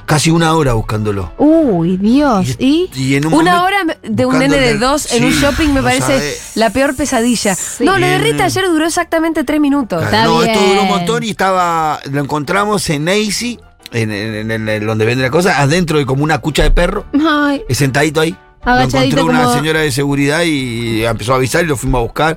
Casi 0.07 0.31
una 0.31 0.55
hora 0.55 0.75
buscándolo. 0.75 1.33
Uy, 1.39 1.97
Dios. 1.97 2.55
¿Y? 2.61 2.89
Y 2.95 3.17
en 3.17 3.27
un 3.27 3.35
Una 3.35 3.65
hora 3.65 3.79
de 4.03 4.25
un 4.27 4.39
nene 4.39 4.59
de 4.59 4.79
dos 4.79 5.11
en 5.13 5.25
un 5.25 5.33
shopping 5.33 5.69
me 5.69 5.81
no 5.81 5.83
parece 5.83 6.37
la 6.55 6.71
peor 6.71 6.95
pesadilla. 6.95 7.57
Sí. 7.57 7.85
No, 7.85 7.99
lo 7.99 8.07
de. 8.07 8.19
Rita 8.19 8.45
ayer 8.45 8.67
duró 8.69 8.87
exactamente 8.87 9.43
tres 9.43 9.61
minutos. 9.61 10.01
Claro, 10.07 10.43
Está 10.43 10.53
no, 10.53 10.61
esto 10.61 10.69
duró 10.69 10.83
un 10.83 10.89
montón 10.89 11.25
y 11.25 11.31
estaba. 11.31 11.99
Lo 12.11 12.21
encontramos 12.21 12.89
en 12.91 13.05
Nacy, 13.07 13.59
en, 13.93 14.11
en- 14.13 14.51
en- 14.51 14.69
en 14.69 14.87
donde 14.87 15.05
venden 15.05 15.25
la 15.25 15.31
cosa, 15.31 15.61
adentro 15.61 15.99
de 15.99 16.07
como 16.07 16.25
una 16.25 16.39
cucha 16.39 16.63
de 16.63 16.71
perro, 16.71 17.05
Ay, 17.29 17.63
sentadito 17.71 18.21
ahí. 18.21 18.37
Lo 18.65 18.81
encontró 18.81 19.25
una 19.27 19.43
como- 19.45 19.55
señora 19.55 19.81
de 19.81 19.91
seguridad 19.91 20.43
y 20.43 21.05
empezó 21.05 21.33
a 21.33 21.37
avisar 21.37 21.65
y 21.65 21.67
lo 21.67 21.77
fuimos 21.77 21.99
a 21.99 22.03
buscar. 22.03 22.37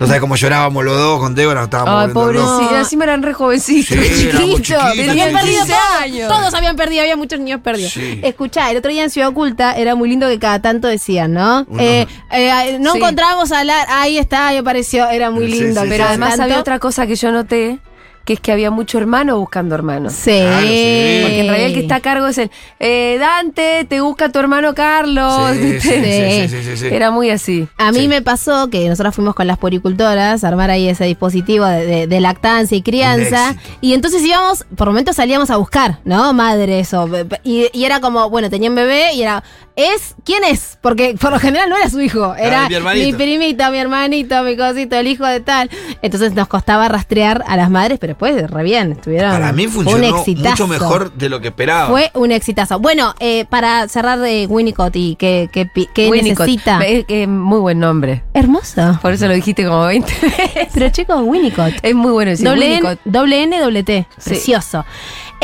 No 0.00 0.08
sabes 0.08 0.20
cómo 0.20 0.34
llorábamos 0.34 0.84
los 0.84 0.96
dos 0.96 1.20
con 1.20 1.32
Débora, 1.36 1.62
estábamos 1.62 1.94
Ay, 2.08 2.12
volviendo 2.12 2.32
locos. 2.42 2.52
pobrecito. 2.56 2.78
Encima 2.80 3.04
eran 3.04 3.22
re 3.22 3.34
jovencitos. 3.34 3.96
Sí, 3.96 4.24
éramos 4.26 4.40
chiquitos. 4.40 4.62
chiquitos, 4.66 4.92
Tenían 4.96 5.10
habían 5.10 5.28
chiquitos. 5.28 5.40
perdido 5.42 5.60
15 5.62 5.72
todos, 5.72 6.02
años. 6.02 6.28
todos 6.28 6.54
habían 6.54 6.76
perdido, 6.76 7.02
había 7.02 7.16
muchos 7.16 7.38
niños 7.38 7.60
perdidos. 7.60 7.92
Sí. 7.92 8.20
Escuchá, 8.24 8.70
el 8.72 8.78
otro 8.78 8.90
día 8.90 9.04
en 9.04 9.10
Ciudad 9.10 9.28
Oculta 9.28 9.74
era 9.76 9.94
muy 9.94 10.08
lindo 10.08 10.26
que 10.26 10.40
cada 10.40 10.60
tanto 10.60 10.88
decían, 10.88 11.34
¿no? 11.34 11.64
Uno. 11.68 11.80
Eh, 11.80 12.08
eh, 12.32 12.78
no 12.80 12.92
Sí. 12.92 12.98
encontramos 12.98 13.52
a 13.52 13.62
la. 13.62 13.86
Ahí 14.00 14.18
está, 14.18 14.48
ahí 14.48 14.56
apareció, 14.56 15.08
era 15.08 15.30
muy 15.30 15.46
Sí, 15.52 15.60
lindo. 15.60 15.82
sí, 15.82 15.86
Pero 15.88 16.02
sí. 16.04 16.08
además 16.08 16.30
Tanto- 16.30 16.42
había 16.44 16.58
otra 16.58 16.80
cosa 16.80 17.06
que 17.06 17.14
yo 17.14 17.30
noté, 17.30 17.78
que 18.24 18.34
es 18.34 18.40
que 18.40 18.52
había 18.52 18.70
mucho 18.70 18.98
hermano 18.98 19.38
buscando 19.38 19.74
hermanos. 19.74 20.12
Sí. 20.12 20.30
Claro, 20.40 20.60
sí. 20.66 21.18
Porque 21.22 21.40
en 21.40 21.46
realidad 21.48 21.66
el 21.68 21.74
que 21.74 21.80
está 21.80 21.96
a 21.96 22.00
cargo 22.00 22.26
es 22.28 22.38
el 22.38 22.50
eh, 22.80 23.16
Dante, 23.18 23.84
te 23.88 24.00
busca 24.00 24.28
tu 24.30 24.38
hermano 24.38 24.74
Carlos. 24.74 25.50
Sí, 25.54 25.58
sí, 25.58 25.88
¿viste? 25.88 26.48
sí, 26.48 26.48
sí, 26.48 26.62
sí, 26.62 26.70
sí, 26.70 26.76
sí. 26.88 26.94
Era 26.94 27.10
muy 27.10 27.30
así. 27.30 27.68
A 27.78 27.90
mí 27.92 28.00
Sí. 28.00 28.08
me 28.08 28.22
pasó 28.22 28.68
que 28.70 28.88
nosotras 28.88 29.14
fuimos 29.14 29.34
con 29.34 29.46
las 29.46 29.58
poricultoras 29.58 30.44
a 30.44 30.48
armar 30.48 30.70
ahí 30.70 30.88
ese 30.88 31.04
dispositivo 31.04 31.64
de, 31.66 31.84
de- 31.86 32.06
de 32.06 32.20
lactancia 32.20 32.76
y 32.76 32.82
crianza. 32.82 33.56
Y 33.80 33.94
entonces 33.94 34.22
íbamos, 34.24 34.64
por 34.76 34.88
momentos 34.88 35.16
salíamos 35.16 35.50
a 35.50 35.56
buscar, 35.56 35.98
¿no? 36.04 36.32
Madres 36.32 36.92
o. 36.94 37.08
Y, 37.44 37.66
y 37.72 37.84
era 37.84 38.00
como, 38.00 38.30
bueno, 38.30 38.50
tenía 38.50 38.68
un 38.70 38.76
bebé 38.76 39.14
y 39.14 39.22
era. 39.22 39.42
¿Es? 39.74 40.14
¿Quién 40.24 40.44
es? 40.44 40.78
Porque 40.82 41.14
por 41.20 41.30
lo 41.32 41.38
general 41.38 41.70
no 41.70 41.76
era 41.76 41.88
su 41.88 42.00
hijo, 42.00 42.34
era 42.34 42.64
Ah, 42.64 42.68
mi 42.68 42.74
hermanito. 42.74 43.16
primito, 43.16 43.70
mi 43.70 43.78
hermanito, 43.78 44.42
mi 44.42 44.56
cosito, 44.56 44.96
el 44.96 45.06
hijo 45.06 45.24
de 45.26 45.40
tal. 45.40 45.70
Entonces 46.02 46.34
nos 46.34 46.46
costaba 46.46 46.88
rastrear 46.88 47.42
a 47.46 47.56
las 47.56 47.70
madres, 47.70 47.98
pero 47.98 48.12
después 48.12 48.50
re 48.50 48.62
bien, 48.64 48.92
estuvieron. 48.92 49.32
Para 49.32 49.52
mí 49.52 49.66
funcionó 49.68 49.96
un 50.08 50.18
exitazo. 50.18 50.50
mucho 50.50 50.66
mejor 50.66 51.12
de 51.14 51.28
lo 51.30 51.40
que 51.40 51.48
esperaba. 51.48 51.88
Fue 51.88 52.10
un 52.14 52.32
exitazo. 52.32 52.80
Bueno, 52.80 53.14
eh, 53.18 53.46
para 53.48 53.88
cerrar 53.88 54.18
de 54.18 54.46
Winnicott 54.48 54.94
y 54.96 55.16
qué, 55.16 55.48
qué, 55.52 55.64
pi- 55.66 55.88
qué 55.94 56.10
Winnicott. 56.10 56.46
necesita. 56.46 56.80
Es, 56.86 57.04
es 57.08 57.26
muy 57.28 57.58
buen 57.60 57.78
nombre. 57.80 58.22
Hermoso. 58.34 58.98
Por 59.00 59.12
eso 59.12 59.26
lo 59.26 59.34
dijiste 59.34 59.64
como 59.64 59.86
20 59.86 60.12
veces. 60.22 60.68
Pero 60.74 60.88
chicos, 60.90 61.22
Winnicott. 61.24 61.72
Es 61.82 61.94
muy 61.94 62.12
bueno 62.12 62.30
decir 62.30 62.46
Doble 62.46 62.66
N, 62.66 62.74
Winnicott. 62.82 63.00
doble 63.04 63.42
N, 63.42 63.58
doble 63.58 63.82
T. 63.84 64.06
Sí. 64.18 64.52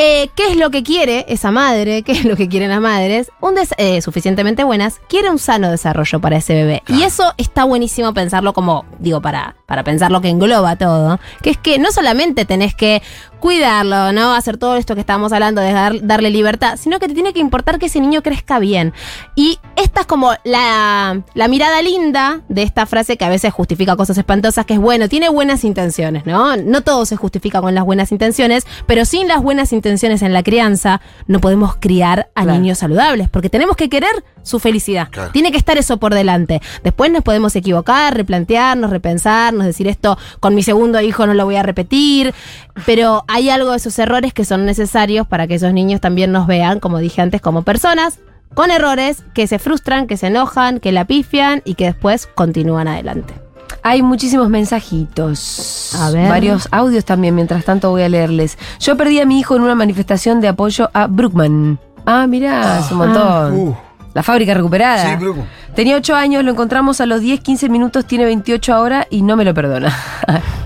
Eh, 0.01 0.29
¿Qué 0.33 0.47
es 0.47 0.55
lo 0.55 0.69
que 0.71 0.81
quiere 0.81 1.25
esa 1.27 1.51
madre? 1.51 2.03
¿Qué 2.03 2.13
es 2.13 2.23
lo 2.23 2.37
que 2.37 2.47
quieren 2.47 2.69
las 2.69 2.79
madres? 2.79 3.33
Un 3.41 3.55
eh, 3.75 4.01
suficientemente 4.01 4.63
buenas, 4.63 5.01
quiere 5.09 5.29
un 5.29 5.39
sano 5.39 5.69
desarrollo 5.69 6.21
para 6.21 6.37
ese 6.37 6.53
bebé. 6.53 6.83
Y 6.87 7.03
eso 7.03 7.33
está 7.35 7.65
buenísimo 7.65 8.13
pensarlo 8.13 8.53
como, 8.53 8.85
digo, 8.97 9.21
para, 9.21 9.57
para 9.65 9.83
pensar 9.83 10.09
lo 10.09 10.21
que 10.21 10.29
engloba 10.29 10.77
todo. 10.77 11.19
Que 11.43 11.49
es 11.49 11.57
que 11.57 11.79
no 11.79 11.91
solamente 11.91 12.45
tenés 12.45 12.75
que 12.75 13.01
cuidarlo, 13.39 14.11
¿no? 14.11 14.33
Hacer 14.33 14.57
todo 14.57 14.75
esto 14.75 14.95
que 14.95 15.01
estábamos 15.01 15.31
hablando 15.31 15.61
de 15.61 15.71
dar- 15.71 15.99
darle 16.05 16.29
libertad, 16.29 16.77
sino 16.79 16.99
que 16.99 17.07
te 17.07 17.13
tiene 17.13 17.33
que 17.33 17.39
importar 17.39 17.79
que 17.79 17.85
ese 17.87 17.99
niño 17.99 18.21
crezca 18.21 18.59
bien. 18.59 18.93
Y 19.35 19.59
esta 19.75 20.01
es 20.01 20.07
como 20.07 20.31
la, 20.43 21.21
la 21.33 21.47
mirada 21.47 21.81
linda 21.81 22.41
de 22.49 22.63
esta 22.63 22.85
frase 22.85 23.17
que 23.17 23.25
a 23.25 23.29
veces 23.29 23.53
justifica 23.53 23.95
cosas 23.95 24.17
espantosas, 24.17 24.65
que 24.65 24.73
es 24.73 24.79
bueno, 24.79 25.07
tiene 25.09 25.29
buenas 25.29 25.63
intenciones, 25.63 26.25
¿no? 26.25 26.57
No 26.57 26.81
todo 26.81 27.05
se 27.05 27.15
justifica 27.15 27.61
con 27.61 27.73
las 27.75 27.85
buenas 27.85 28.11
intenciones, 28.11 28.65
pero 28.85 29.05
sin 29.05 29.27
las 29.27 29.41
buenas 29.41 29.71
intenciones 29.73 30.21
en 30.21 30.33
la 30.33 30.43
crianza 30.43 31.01
no 31.27 31.39
podemos 31.39 31.75
criar 31.79 32.29
a 32.35 32.43
Claro. 32.43 32.59
niños 32.59 32.79
saludables, 32.79 33.29
porque 33.29 33.49
tenemos 33.49 33.75
que 33.75 33.89
querer 33.89 34.09
su 34.41 34.59
felicidad. 34.59 35.09
Claro. 35.11 35.31
Tiene 35.31 35.51
que 35.51 35.57
estar 35.57 35.77
eso 35.77 35.97
por 35.97 36.13
delante. 36.13 36.61
Después 36.83 37.11
nos 37.11 37.23
podemos 37.23 37.55
equivocar, 37.55 38.15
replantearnos, 38.15 38.89
repensarnos, 38.89 39.65
decir 39.65 39.87
esto 39.87 40.17
con 40.39 40.55
mi 40.55 40.63
segundo 40.63 40.99
hijo 41.01 41.27
no 41.27 41.33
lo 41.33 41.45
voy 41.45 41.55
a 41.57 41.63
repetir, 41.63 42.33
pero 42.85 43.23
hay 43.29 43.51
algo 43.51 43.71
de 43.71 43.77
esos 43.77 43.97
errores 43.99 44.33
que 44.33 44.43
son 44.43 44.65
necesarios 44.65 45.27
para 45.27 45.45
que 45.45 45.53
esos 45.53 45.71
niños 45.71 46.01
también 46.01 46.31
nos 46.31 46.47
vean, 46.47 46.79
como 46.79 46.97
dije 46.97 47.21
antes, 47.21 47.41
como 47.41 47.61
personas 47.61 48.17
con 48.55 48.71
errores 48.71 49.23
que 49.35 49.45
se 49.45 49.59
frustran, 49.59 50.07
que 50.07 50.17
se 50.17 50.27
enojan, 50.27 50.79
que 50.79 50.91
la 50.91 51.05
pifian 51.05 51.61
y 51.63 51.75
que 51.75 51.85
después 51.85 52.25
continúan 52.25 52.87
adelante. 52.87 53.35
Hay 53.83 54.01
muchísimos 54.01 54.49
mensajitos. 54.49 55.95
A 55.99 56.09
ver. 56.09 56.27
Varios 56.27 56.67
audios 56.71 57.05
también, 57.05 57.35
mientras 57.35 57.63
tanto 57.63 57.91
voy 57.91 58.01
a 58.01 58.09
leerles. 58.09 58.57
Yo 58.79 58.97
perdí 58.97 59.19
a 59.19 59.27
mi 59.27 59.39
hijo 59.39 59.55
en 59.55 59.61
una 59.61 59.75
manifestación 59.75 60.41
de 60.41 60.47
apoyo 60.47 60.89
a 60.93 61.05
Brookman. 61.05 61.79
Ah, 62.07 62.25
mirá, 62.25 62.79
es 62.79 62.91
un 62.91 62.97
montón. 62.97 63.53
Uh. 63.55 63.77
La 64.15 64.23
fábrica 64.23 64.55
recuperada. 64.55 65.07
Sí, 65.07 65.15
Bruco. 65.23 65.45
Tenía 65.75 65.95
8 65.97 66.15
años, 66.15 66.43
lo 66.43 66.49
encontramos 66.49 66.99
a 66.99 67.05
los 67.05 67.21
10, 67.21 67.41
15 67.41 67.69
minutos, 67.69 68.05
tiene 68.05 68.25
28 68.25 68.73
ahora 68.73 69.05
y 69.11 69.21
no 69.21 69.37
me 69.37 69.45
lo 69.45 69.53
perdona. 69.53 69.95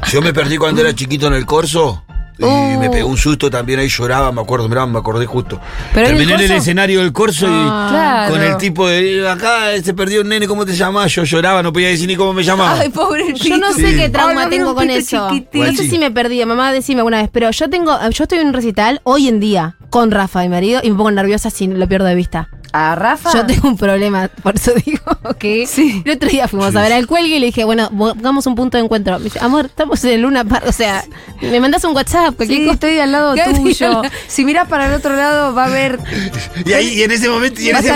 Yo 0.08 0.22
me 0.22 0.34
perdí 0.34 0.58
cuando 0.58 0.80
era 0.80 0.96
chiquito 0.96 1.28
en 1.28 1.34
el 1.34 1.46
corso. 1.46 2.04
Y 2.38 2.44
Oh. 2.44 2.80
me 2.80 2.90
pegó 2.90 3.08
un 3.10 3.18
susto 3.18 3.50
también, 3.50 3.80
ahí 3.80 3.88
lloraba, 3.88 4.32
me 4.32 4.42
acuerdo, 4.42 4.68
mirá, 4.68 4.86
me 4.86 4.98
acordé 4.98 5.26
justo. 5.26 5.60
Pero 5.94 6.08
en 6.08 6.14
el 6.14 6.18
Terminé 6.20 6.46
en 6.46 6.52
el 6.52 6.58
escenario 6.58 7.00
del 7.02 7.14
corso 7.14 7.46
y 7.46 7.50
Ah. 7.54 7.88
Claro. 7.90 8.32
con 8.34 8.42
el 8.42 8.58
tipo 8.58 8.88
de 8.88 9.30
acá 9.30 9.68
se 9.84 9.94
perdió 9.94 10.22
un 10.22 10.30
nene, 10.30 10.48
¿cómo 10.48 10.66
te 10.66 10.74
llamás? 10.76 11.12
Yo 11.14 11.24
lloraba, 11.24 11.62
no 11.62 11.72
podía 11.72 11.90
decir 11.90 12.08
ni 12.08 12.16
cómo 12.16 12.34
me 12.34 12.44
llamaba. 12.44 12.80
Ay, 12.80 12.90
pobre 12.90 13.34
Yo 13.36 13.58
no 13.58 13.72
sé 13.74 13.92
Sí. 13.92 13.98
qué 13.98 14.10
trauma 14.10 14.42
Ay, 14.42 14.46
no, 14.46 14.50
tengo 14.50 14.76
con 14.76 14.90
eso. 14.90 15.30
chiquitín. 15.30 15.66
No 15.66 15.72
sé 15.74 15.88
si 15.90 16.00
me 16.00 16.10
perdí, 16.12 16.44
mamá, 16.46 16.74
decime 16.74 17.00
alguna 17.02 17.22
vez, 17.22 17.30
pero 17.32 17.52
yo 17.52 17.70
tengo, 17.70 17.98
yo 18.10 18.24
estoy 18.24 18.40
en 18.40 18.48
un 18.48 18.54
recital 18.54 19.00
hoy 19.04 19.28
en 19.28 19.40
día 19.40 19.76
con 19.92 20.10
Rafa, 20.10 20.42
mi 20.42 20.50
marido, 20.50 20.82
y 20.84 20.90
me 20.90 20.98
pongo 20.98 21.12
nerviosa 21.12 21.50
si 21.52 21.68
lo 21.68 21.88
pierdo 21.88 22.08
de 22.08 22.16
vista. 22.16 22.50
¿A 22.76 22.96
Rafa? 22.96 23.32
Yo 23.34 23.46
tengo 23.46 23.68
un 23.68 23.78
problema, 23.78 24.28
por 24.42 24.56
eso 24.56 24.72
digo 24.86 25.00
que 25.38 25.68
Sí. 25.68 26.02
el 26.06 26.14
otro 26.14 26.28
día 26.28 26.48
fuimos 26.48 26.76
a 26.76 26.82
ver 26.82 26.92
al 26.94 27.06
cuelgue 27.06 27.36
y 27.36 27.40
le 27.40 27.46
dije, 27.46 27.64
bueno, 27.66 27.88
pongamos 27.96 28.48
un 28.48 28.56
punto 28.56 28.78
de 28.80 28.84
encuentro. 28.84 29.20
Me 29.20 29.26
dice, 29.26 29.38
amor, 29.42 29.66
estamos 29.68 30.04
en 30.06 30.24
Luna 30.24 30.44
Park, 30.44 30.66
o 30.68 30.72
sea, 30.72 31.04
me 31.40 31.60
mandas 31.60 31.84
un 31.84 31.96
WhatsApp, 31.96 32.36
cualquier 32.36 32.60
Sí, 32.62 32.64
cosa. 32.66 32.74
estoy 32.74 33.00
al 33.00 33.12
lado 33.12 33.36
tuyo. 33.56 34.02
al- 34.02 34.12
Si 34.28 34.44
miras 34.44 34.68
para 34.68 34.88
el 34.88 34.94
otro 34.96 35.16
lado, 35.16 35.54
va 35.54 35.66
a 35.66 35.68
haber. 35.68 36.00
Y 36.66 36.74
ahí, 36.74 36.88
y 37.00 37.04
en 37.04 37.12
ese 37.12 37.30
momento, 37.30 37.62
y 37.62 37.70
en 37.70 37.76
a 37.76 37.80
ese, 37.80 37.90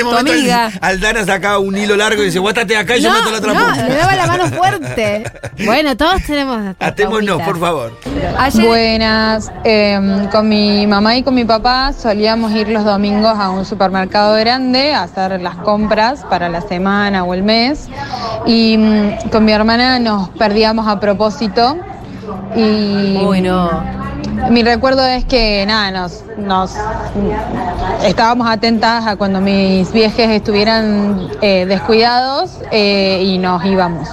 en 0.00 0.04
momento 0.06 0.32
amiga. 0.32 0.70
Aldana 0.80 1.24
saca 1.24 1.58
un 1.58 1.76
hilo 1.76 1.94
largo 1.96 2.22
y 2.22 2.26
dice, 2.26 2.38
guátate 2.40 2.76
acá 2.76 2.96
y 2.96 3.02
yo 3.02 3.12
meto 3.12 3.30
la 3.30 3.38
otra 3.38 3.54
no, 3.54 3.60
punta. 3.66 3.88
le 3.88 3.94
daba 3.96 4.16
la 4.16 4.26
mano 4.26 4.46
fuerte. 4.48 5.24
Bueno, 5.64 5.96
todos 5.96 6.22
tenemos. 6.26 6.74
Atémonos, 6.80 7.40
por 7.42 7.60
favor. 7.60 8.00
Ayer. 8.38 8.66
Buenas, 8.66 9.52
eh, 9.64 10.26
con 10.32 10.48
mi 10.48 10.86
mamá 10.88 11.16
y 11.16 11.22
con 11.22 11.34
mi 11.34 11.44
papá 11.44 11.92
solíamos 11.92 12.50
ir 12.52 12.68
los 12.68 12.84
domingos 12.84 13.36
a 13.38 13.50
un 13.50 13.64
supermercado 13.64 14.07
grande 14.08 14.94
a 14.94 15.02
hacer 15.02 15.40
las 15.40 15.56
compras 15.56 16.24
para 16.28 16.48
la 16.48 16.60
semana 16.60 17.24
o 17.24 17.34
el 17.34 17.42
mes 17.42 17.88
y 18.46 18.76
mm, 18.76 19.30
con 19.30 19.44
mi 19.44 19.52
hermana 19.52 19.98
nos 19.98 20.30
perdíamos 20.30 20.88
a 20.88 20.98
propósito 20.98 21.76
y 22.56 23.16
Uy, 23.24 23.40
no. 23.40 24.07
Mi 24.50 24.62
recuerdo 24.62 25.04
es 25.06 25.24
que 25.24 25.64
nada, 25.66 25.90
nos, 25.90 26.24
nos 26.38 26.74
estábamos 28.04 28.48
atentas 28.48 29.06
a 29.06 29.16
cuando 29.16 29.40
mis 29.40 29.92
viejes 29.92 30.30
estuvieran 30.30 31.28
eh, 31.42 31.66
descuidados 31.66 32.60
eh, 32.70 33.22
y 33.22 33.38
nos 33.38 33.64
íbamos. 33.64 34.08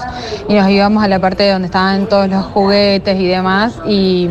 Y 0.48 0.54
nos 0.54 0.70
íbamos 0.70 1.04
a 1.04 1.08
la 1.08 1.20
parte 1.20 1.50
donde 1.50 1.68
estaban 1.68 2.08
todos 2.08 2.30
los 2.30 2.44
juguetes 2.46 3.20
y 3.20 3.28
demás. 3.28 3.80
Y, 3.88 4.30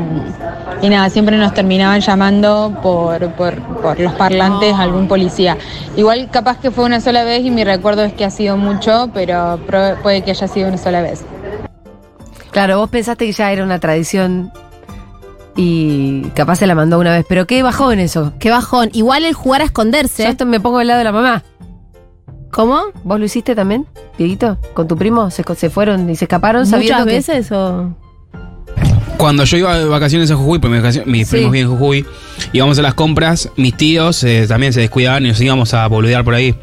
y 0.83 0.89
nada, 0.89 1.09
siempre 1.09 1.37
nos 1.39 1.55
terminaban 1.55 2.01
llamando 2.01 2.79
por, 2.83 3.33
por, 3.33 3.61
por 3.81 3.99
los 3.99 4.13
parlantes 4.13 4.75
algún 4.75 5.09
policía. 5.09 5.57
Igual 5.97 6.29
capaz 6.31 6.59
que 6.59 6.71
fue 6.71 6.85
una 6.85 7.01
sola 7.01 7.25
vez 7.25 7.45
y 7.45 7.51
mi 7.51 7.65
recuerdo 7.65 8.05
es 8.05 8.13
que 8.13 8.25
ha 8.25 8.31
sido 8.31 8.57
mucho, 8.57 9.11
pero 9.15 9.59
puede 10.03 10.23
que 10.23 10.33
haya 10.33 10.49
sido 10.49 10.69
una 10.69 10.79
sola 10.79 11.01
vez. 11.01 11.25
Claro, 12.51 12.79
vos 12.79 12.91
pensaste 12.91 13.27
que 13.27 13.33
ya 13.33 13.51
era 13.51 13.65
una 13.65 13.81
tradición 13.81 14.53
y 15.57 16.23
capaz 16.35 16.57
se 16.57 16.67
la 16.67 16.75
mandó 16.75 16.99
una 16.99 17.13
vez. 17.13 17.25
Pero 17.29 17.47
qué 17.47 17.63
bajón 17.63 17.99
eso. 17.99 18.33
Qué 18.39 18.51
bajón. 18.51 18.91
Igual 18.93 19.25
el 19.25 19.35
jugar 19.35 19.61
a 19.63 19.65
esconderse. 19.65 20.25
Yo 20.25 20.29
esto 20.29 20.47
me 20.47 20.61
pongo 20.61 20.79
del 20.79 20.89
lado 20.89 20.99
de 20.99 21.05
la 21.05 21.13
mamá. 21.13 21.43
¿Cómo? 22.53 22.83
¿Vos 23.03 23.19
lo 23.19 23.25
hiciste 23.25 23.55
también, 23.57 23.87
Dieguito? 24.17 24.59
¿Con 24.75 24.87
tu 24.87 24.97
primo? 24.97 25.31
¿Se, 25.31 25.43
se 25.57 25.71
fueron 25.71 26.09
y 26.09 26.15
se 26.17 26.27
escaparon 26.27 26.67
sabiendo 26.67 27.01
¿Muchas 27.05 27.07
que- 27.27 27.33
veces 27.33 27.53
o...? 27.53 27.97
Cuando 29.17 29.45
yo 29.45 29.57
iba 29.57 29.79
de 29.79 29.85
vacaciones 29.87 30.31
a 30.31 30.37
Jujuy, 30.37 30.59
pues 30.59 30.73
mis, 30.73 30.83
vacaciones- 30.83 31.07
mis 31.11 31.29
Sí. 31.29 31.37
primos 31.37 31.53
viven 31.53 31.71
en 31.71 31.77
Jujuy, 31.77 32.07
íbamos 32.53 32.79
a 32.79 32.83
las 32.83 32.95
compras, 32.95 33.49
mis 33.57 33.77
tíos 33.77 34.23
eh, 34.25 34.47
también 34.49 34.73
se 34.73 34.81
descuidaban 34.81 35.25
y 35.25 35.29
nos 35.29 35.41
íbamos 35.41 35.73
a 35.75 35.87
boludear 35.87 36.25
por 36.25 36.35
ahí. 36.35 36.55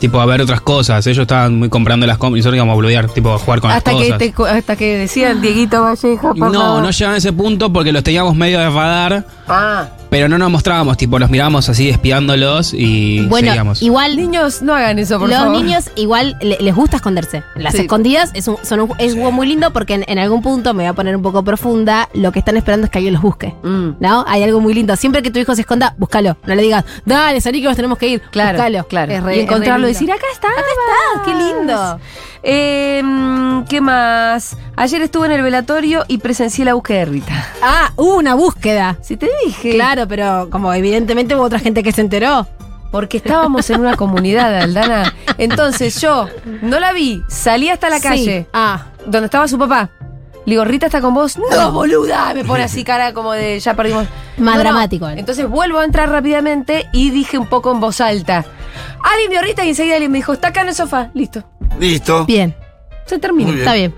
Tipo 0.00 0.20
a 0.20 0.26
ver 0.26 0.40
otras 0.40 0.60
cosas. 0.62 1.06
Ellos 1.06 1.22
estaban 1.22 1.58
muy 1.58 1.68
comprando 1.68 2.06
las 2.06 2.18
compras 2.18 2.38
y 2.38 2.40
nosotros 2.40 2.56
íbamos 2.56 2.72
a 2.72 2.74
boludear, 2.74 3.08
tipo 3.10 3.32
a 3.32 3.38
jugar 3.38 3.60
con 3.60 3.70
Hasta 3.70 3.92
las 3.92 4.02
que, 4.18 4.32
cosas. 4.32 4.52
te, 4.54 4.58
hasta 4.58 4.76
que 4.76 4.96
decían 4.96 5.40
Dieguito 5.40 5.82
Vallejo, 5.82 6.34
por 6.34 6.50
No, 6.52 6.60
favor. 6.60 6.82
no 6.82 6.90
llegaban 6.90 7.14
a 7.14 7.18
ese 7.18 7.32
punto 7.32 7.72
porque 7.72 7.92
los 7.92 8.02
teníamos 8.02 8.34
medio 8.34 8.58
de 8.58 8.68
radar, 8.70 9.24
Ah. 9.46 9.88
Pero 10.10 10.28
no 10.28 10.36
nos 10.38 10.50
mostrábamos, 10.50 10.96
tipo, 10.96 11.18
los 11.18 11.30
mirábamos 11.30 11.68
así 11.68 11.88
espiándolos 11.88 12.74
y 12.74 13.24
Bueno, 13.26 13.48
seguíamos. 13.48 13.80
igual 13.82 14.16
Niños, 14.16 14.60
no 14.60 14.74
hagan 14.74 14.98
eso, 14.98 15.18
por 15.18 15.28
los 15.28 15.38
favor. 15.38 15.56
niños 15.56 15.88
igual 15.96 16.36
le- 16.42 16.58
les 16.60 16.74
gusta 16.74 16.96
esconderse. 16.96 17.42
Las 17.54 17.74
Sí. 17.74 17.82
escondidas 17.82 18.30
es 18.34 18.48
un, 18.48 18.56
son 18.64 18.80
un, 18.80 18.92
es 18.98 19.12
un 19.12 19.18
juego 19.20 19.32
muy 19.32 19.46
lindo 19.46 19.72
porque 19.72 19.94
en, 19.94 20.04
en 20.08 20.18
algún 20.18 20.42
punto, 20.42 20.74
me 20.74 20.82
voy 20.82 20.88
a 20.90 20.92
poner 20.92 21.16
un 21.16 21.22
poco 21.22 21.42
profunda, 21.44 22.08
lo 22.12 22.32
que 22.32 22.40
están 22.40 22.56
esperando 22.56 22.86
es 22.86 22.90
que 22.90 22.98
alguien 22.98 23.14
los 23.14 23.22
busque. 23.22 23.54
Mm. 23.62 23.90
¿No? 24.00 24.24
Hay 24.28 24.42
algo 24.42 24.60
muy 24.60 24.74
lindo. 24.74 24.94
Siempre 24.96 25.22
que 25.22 25.30
tu 25.30 25.38
hijo 25.38 25.54
se 25.54 25.60
esconda, 25.62 25.94
búscalo. 25.96 26.36
No 26.44 26.54
le 26.54 26.62
digas, 26.62 26.84
dale, 27.04 27.40
salí 27.40 27.60
que 27.62 27.68
nos 27.68 27.76
tenemos 27.76 27.96
que 27.98 28.08
ir. 28.08 28.20
Claro, 28.32 28.58
Búscalo. 28.58 28.84
claro. 28.88 29.12
Es 29.12 29.22
re- 29.22 29.36
y 29.36 29.40
encontrarlo 29.40 29.86
y 29.88 29.92
es 29.92 29.98
re 30.00 30.06
decir, 30.06 30.08
lindo. 30.08 30.14
acá 30.14 30.26
está. 30.32 30.48
Acá 30.48 30.60
está, 30.60 31.24
qué 31.24 31.60
lindo. 31.60 32.00
Eh, 32.42 33.02
mm, 33.04 33.64
¿Qué 33.64 33.80
más? 33.80 34.56
Ayer 34.76 35.02
estuve 35.02 35.26
en 35.26 35.32
el 35.32 35.42
velatorio 35.42 36.04
y 36.08 36.18
presencié 36.18 36.64
la 36.64 36.74
búsqueda 36.74 37.00
de 37.00 37.04
Rita. 37.06 37.48
Ah, 37.62 37.92
hubo 37.96 38.16
una 38.16 38.34
búsqueda. 38.34 38.96
Si 39.02 39.16
te 39.16 39.28
dije. 39.44 39.72
Claro, 39.72 40.08
pero 40.08 40.48
como 40.50 40.72
evidentemente 40.72 41.34
hubo 41.36 41.42
otra 41.44 41.58
gente 41.58 41.82
que 41.82 41.92
se 41.92 42.00
enteró. 42.00 42.46
Porque 42.90 43.18
estábamos 43.18 43.70
en 43.70 43.80
una 43.80 43.94
comunidad, 43.96 44.52
Aldana. 44.62 45.14
Entonces 45.38 46.00
yo 46.00 46.26
no 46.62 46.80
la 46.80 46.92
vi, 46.92 47.22
salí 47.28 47.68
hasta 47.68 47.88
la 47.88 47.98
Sí. 47.98 48.02
calle, 48.08 48.46
Ah, 48.52 48.86
donde 49.06 49.26
estaba 49.26 49.46
su 49.46 49.58
papá. 49.58 49.90
Le 50.46 50.54
digo, 50.54 50.64
Rita 50.64 50.86
está 50.86 51.00
con 51.00 51.14
vos. 51.14 51.38
No, 51.38 51.70
boluda. 51.70 52.32
Me 52.34 52.44
pone 52.44 52.64
así 52.64 52.82
cara 52.82 53.12
como 53.12 53.32
de 53.32 53.60
ya 53.60 53.74
perdimos. 53.74 54.06
Más 54.38 54.38
No, 54.38 54.52
no. 54.54 54.58
dramático, 54.58 55.06
él. 55.06 55.18
Entonces 55.20 55.46
vuelvo 55.48 55.78
a 55.78 55.84
entrar 55.84 56.08
rápidamente 56.10 56.88
y 56.92 57.10
dije 57.10 57.38
un 57.38 57.46
poco 57.46 57.70
en 57.70 57.78
voz 57.78 58.00
alta. 58.00 58.44
Alguien 59.04 59.30
vio 59.30 59.38
a 59.38 59.42
Rita 59.42 59.64
y 59.64 59.68
enseguida 59.68 59.94
alguien 59.96 60.10
me 60.10 60.18
dijo, 60.18 60.32
está 60.32 60.48
acá 60.48 60.62
en 60.62 60.68
el 60.68 60.74
sofá. 60.74 61.10
Listo. 61.14 61.44
Listo. 61.80 62.26
bien, 62.26 62.54
Se 63.06 63.18
termina. 63.18 63.50
Bien. 63.50 63.58
está 63.60 63.74
bien. 63.74 63.94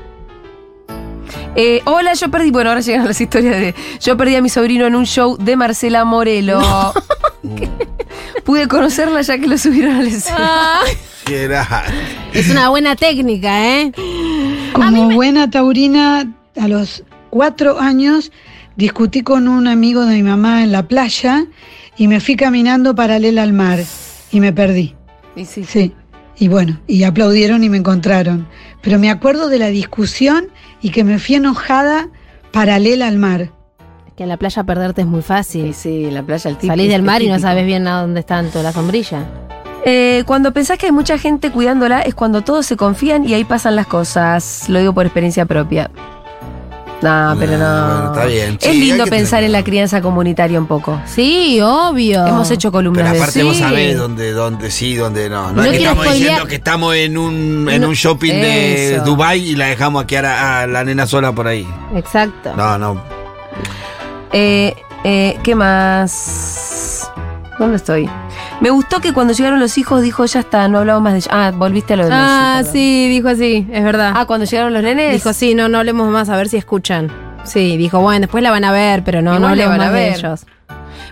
Eh, 1.55 1.83
hola, 1.85 2.15
yo 2.15 2.31
perdí. 2.31 2.51
Bueno, 2.51 2.71
ahora 2.71 2.81
llegan 2.81 3.07
las 3.07 3.21
historias 3.21 3.57
de. 3.57 3.75
Yo 4.01 4.17
perdí 4.17 4.37
a 4.37 4.43
mi 4.43 4.49
sobrino 4.49 4.87
en 4.87 4.95
un 4.95 5.05
show 5.05 5.37
de 5.37 5.57
Marcela 5.57 6.05
Morelo. 6.05 6.61
Pude 8.45 8.69
conocerla 8.69 9.21
ya 9.23 9.39
que 9.39 9.47
lo 9.47 9.59
subieron 9.59 9.97
al 9.97 10.07
escenario. 10.07 10.97
Qué 11.25 11.43
era. 11.45 11.85
Es 12.33 12.51
una 12.51 12.71
buena 12.71 12.97
técnica, 12.97 13.81
¿eh? 13.81 13.93
Como 14.73 15.11
buena 15.11 15.51
taurina, 15.51 16.33
a 16.57 16.69
los 16.69 17.05
cuatro 17.31 17.79
años 17.81 18.33
discutí 18.77 19.23
con 19.23 19.49
un 19.49 19.69
amigo 19.69 20.07
de 20.07 20.17
mi 20.17 20.23
mamá 20.23 20.63
en 20.63 20.73
la 20.73 20.89
playa 20.89 21.47
y 21.97 22.09
me 22.09 22.21
fui 22.21 22.37
caminando 22.37 22.95
paralela 22.95 23.43
al 23.43 23.53
mar 23.53 23.81
y 24.31 24.41
me 24.41 24.53
perdí. 24.53 24.95
Y 25.37 25.45
sí. 25.45 25.65
Sí. 25.65 25.93
Y 26.39 26.49
bueno, 26.49 26.81
y 26.87 27.05
aplaudieron 27.05 27.63
y 27.63 27.69
me 27.69 27.77
encontraron. 27.77 28.47
Pero 28.83 28.99
me 28.99 29.11
acuerdo 29.11 29.49
de 29.49 29.59
la 29.59 29.69
discusión 29.69 30.49
y 30.81 30.91
que 30.91 31.05
me 31.05 31.19
fui 31.19 31.37
enojada 31.37 32.09
paralela 32.53 33.07
al 33.09 33.19
mar. 33.19 33.51
Es 34.07 34.13
que 34.17 34.23
en 34.25 34.29
la 34.29 34.37
playa 34.37 34.65
perderte 34.65 35.03
es 35.03 35.07
muy 35.07 35.21
Sí, 35.23 35.27
fácil. 35.29 35.75
sí, 35.75 36.05
en 36.07 36.15
la 36.15 36.23
playa 36.23 36.51
el 36.51 36.57
tipo. 36.57 36.73
Salís 36.73 36.89
del 36.91 37.03
mar 37.03 37.23
y 37.23 37.29
no 37.29 37.39
sabes 37.39 37.65
bien 37.67 37.87
a 37.87 38.01
dónde 38.01 38.21
están 38.21 38.51
toda 38.51 38.65
la 38.65 38.73
sombrilla. 38.73 39.25
Eh, 39.85 40.23
cuando 40.27 40.53
pensás 40.53 40.79
que 40.79 40.87
hay 40.87 40.93
mucha 40.93 41.19
gente 41.19 41.51
cuidándola 41.51 42.03
es 42.03 42.15
cuando 42.15 42.43
todos 42.43 42.67
se 42.67 42.77
confían 42.77 43.29
y 43.29 43.35
ahí 43.35 43.45
pasan 43.45 43.75
las 43.77 43.87
cosas. 43.87 44.69
Lo 44.69 44.79
digo 44.79 44.93
por 44.95 45.07
experiencia 45.07 45.45
propia. 45.47 45.91
No, 47.03 47.35
pero 47.39 47.59
no. 47.59 47.87
Bueno, 47.87 48.13
está 48.15 48.25
bien. 48.27 48.55
Es 48.61 48.65
Sí, 48.65 48.69
hay 48.71 48.79
lindo 48.79 49.05
que 49.05 49.11
pensar 49.11 49.39
tener- 49.39 49.45
en 49.47 49.53
la 49.53 49.65
crianza 49.65 50.01
comunitaria 50.01 50.59
un 50.59 50.67
poco. 50.67 51.01
Sí, 51.07 51.61
obvio. 51.61 52.25
Hemos 52.27 52.51
hecho 52.51 52.71
columnas 52.71 53.03
Pero 53.05 53.15
de 53.15 53.21
aparte 53.21 53.43
vos 53.43 53.57
Sí. 53.57 53.63
sabés 53.63 53.99
dónde, 53.99 54.33
dónde 54.33 54.71
sí, 54.71 54.95
dónde 54.95 55.29
no. 55.29 55.49
No, 55.49 55.53
No 55.55 55.63
es 55.65 55.71
que 55.73 55.77
quiero 55.79 55.93
estamos 55.93 56.05
spoilear. 56.07 56.29
diciendo 56.31 56.49
que 56.49 56.55
estamos 56.57 56.95
en 56.95 57.19
un, 57.19 57.69
en 57.71 57.81
No. 57.83 57.89
un 57.89 57.95
shopping 57.95 58.31
de 58.33 58.95
Eso. 58.95 59.05
Dubai 59.05 59.41
y 59.41 59.57
la 59.57 59.67
dejamos 59.67 60.05
aquí 60.05 60.15
a, 60.17 60.61
a 60.63 60.67
la 60.67 60.85
nena 60.85 61.07
sola 61.07 61.33
por 61.33 61.49
ahí. 61.49 61.67
Exacto. 61.97 62.53
No, 62.57 62.79
no. 62.79 63.03
Eh, 64.33 64.75
eh, 65.05 65.37
¿Qué 65.43 65.55
más? 65.55 67.11
¿Dónde 67.59 67.77
estoy? 67.77 68.09
Me 68.61 68.71
gustó 68.71 69.01
que 69.01 69.13
cuando 69.13 69.33
llegaron 69.33 69.59
los 69.59 69.77
hijos 69.79 70.03
dijo, 70.03 70.25
ya 70.25 70.41
está, 70.41 70.69
no 70.69 70.79
hablamos 70.79 71.03
más 71.03 71.15
de... 71.15 71.23
Ah, 71.31 71.53
volviste 71.55 71.95
a 71.95 71.97
lo 71.97 72.05
de 72.05 72.11
los 72.11 72.19
Ah, 72.21 72.55
perdón. 72.59 72.73
sí, 72.73 73.09
dijo 73.09 73.29
así, 73.29 73.67
es 73.73 73.83
verdad. 73.85 74.13
Ah, 74.15 74.25
cuando 74.27 74.47
llegaron 74.47 74.73
los 74.73 74.83
nenes. 74.83 75.13
dijo, 75.13 75.33
sí, 75.33 75.55
no, 75.55 75.69
no 75.69 75.79
hablemos 75.79 76.09
más, 76.11 76.29
a 76.29 76.37
ver 76.37 76.49
si 76.49 76.57
escuchan. 76.59 77.11
Sí, 77.45 77.77
dijo, 77.77 77.99
bueno, 78.01 78.21
después 78.21 78.43
la 78.45 78.51
van 78.53 78.65
a 78.65 78.71
ver, 78.71 79.03
pero 79.03 79.21
no, 79.21 79.33
no 79.35 79.41
la 79.41 79.49
hablemos 79.51 79.71
van 79.79 79.81
a 79.81 79.85
más 79.87 79.95
de 79.95 80.01
ver. 80.01 80.15
ellos. 80.19 80.47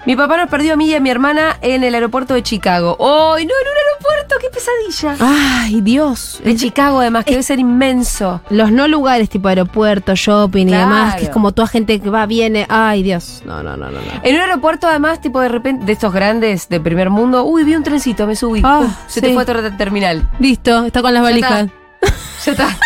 Mi 0.06 0.16
papá 0.16 0.38
nos 0.38 0.48
perdió 0.48 0.74
a 0.74 0.76
mí 0.76 0.86
y 0.86 0.94
a 0.94 1.00
mi 1.00 1.10
hermana 1.10 1.58
en 1.60 1.84
el 1.84 1.94
aeropuerto 1.94 2.34
de 2.34 2.42
Chicago. 2.42 2.96
¡Ay, 2.98 3.44
no, 3.44 3.52
en 3.52 3.66
un 3.68 3.76
aeropuerto! 3.76 4.34
¡Qué 4.40 4.48
pesadilla! 4.48 5.16
Ay, 5.20 5.80
Dios. 5.82 6.40
De 6.42 6.56
Chicago, 6.56 7.00
además, 7.00 7.24
que 7.24 7.32
debe 7.32 7.42
ser 7.42 7.58
inmenso. 7.58 8.40
Los 8.50 8.72
no 8.72 8.88
lugares 8.88 9.28
tipo 9.28 9.48
aeropuerto, 9.48 10.14
shopping 10.14 10.68
y 10.68 10.72
demás, 10.72 11.16
que 11.16 11.24
es 11.24 11.30
como 11.30 11.52
toda 11.52 11.68
gente 11.68 12.00
que 12.00 12.08
va, 12.08 12.24
viene. 12.26 12.66
Ay, 12.68 13.02
Dios. 13.02 13.42
No, 13.44 13.62
no, 13.62 13.76
no, 13.76 13.90
no. 13.90 14.00
no. 14.00 14.20
En 14.22 14.34
un 14.34 14.40
aeropuerto, 14.40 14.86
además, 14.86 15.20
tipo 15.20 15.40
de 15.40 15.48
repente, 15.48 15.84
de 15.84 15.92
estos 15.92 16.12
grandes 16.12 16.68
de 16.68 16.80
primer 16.80 17.10
mundo, 17.10 17.44
uy, 17.44 17.64
vi 17.64 17.74
un 17.74 17.82
trencito, 17.82 18.26
me 18.26 18.36
subí. 18.36 18.62
Ah, 18.64 18.80
Puf, 18.82 18.92
se 19.06 19.20
te 19.20 19.32
fue 19.32 19.42
a 19.42 19.42
otra 19.42 19.76
terminal. 19.76 20.28
Listo, 20.38 20.86
está 20.86 21.02
con 21.02 21.12
las 21.12 21.22
Ya 21.22 21.30
valijas. 21.30 21.68
Ya 22.46 22.52
está. 22.52 22.78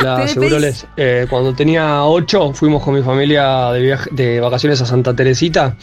La. 0.00 0.28
Seguroles, 0.28 0.86
eh, 0.96 1.26
cuando 1.28 1.52
tenía 1.54 2.04
8 2.04 2.52
fuimos 2.54 2.82
con 2.84 2.94
mi 2.94 3.02
familia 3.02 3.70
de, 3.72 3.80
viaje, 3.80 4.10
de 4.12 4.40
vacaciones 4.40 4.80
a 4.80 4.86
Santa 4.86 5.14
Teresita 5.14 5.76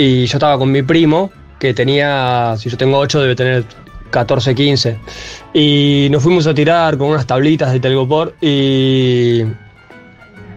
y 0.00 0.24
yo 0.24 0.38
estaba 0.38 0.56
con 0.56 0.72
mi 0.72 0.82
primo 0.82 1.30
que 1.58 1.74
tenía, 1.74 2.54
si 2.56 2.70
yo 2.70 2.78
tengo 2.78 2.96
8 2.96 3.20
debe 3.20 3.34
tener 3.36 3.64
14, 4.08 4.54
15 4.54 4.98
y 5.52 6.08
nos 6.10 6.22
fuimos 6.22 6.46
a 6.46 6.54
tirar 6.54 6.96
con 6.96 7.08
unas 7.08 7.26
tablitas 7.26 7.70
de 7.70 7.80
telgopor 7.80 8.34
y 8.40 9.42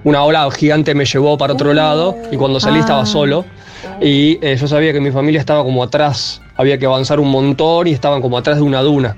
una 0.06 0.24
ola 0.24 0.50
gigante 0.50 0.96
me 0.96 1.04
llevó 1.04 1.38
para 1.38 1.56
otro 1.56 1.74
lado 1.74 2.16
y 2.32 2.38
cuando 2.38 2.62
salí 2.62 2.80
estaba 2.80 3.06
solo. 3.06 3.44
Y 4.02 4.40
eh, 4.42 4.56
yo 4.58 4.66
sabía 4.68 4.94
que 4.94 5.02
mi 5.02 5.12
familia 5.12 5.42
estaba 5.42 5.62
como 5.64 5.84
atrás, 5.84 6.42
había 6.56 6.78
que 6.78 6.86
avanzar 6.86 7.20
un 7.20 7.30
montón 7.30 7.88
y 7.88 7.92
estaban 7.92 8.22
como 8.22 8.38
atrás 8.38 8.56
de 8.56 8.62
una 8.62 8.82
duna. 8.82 9.18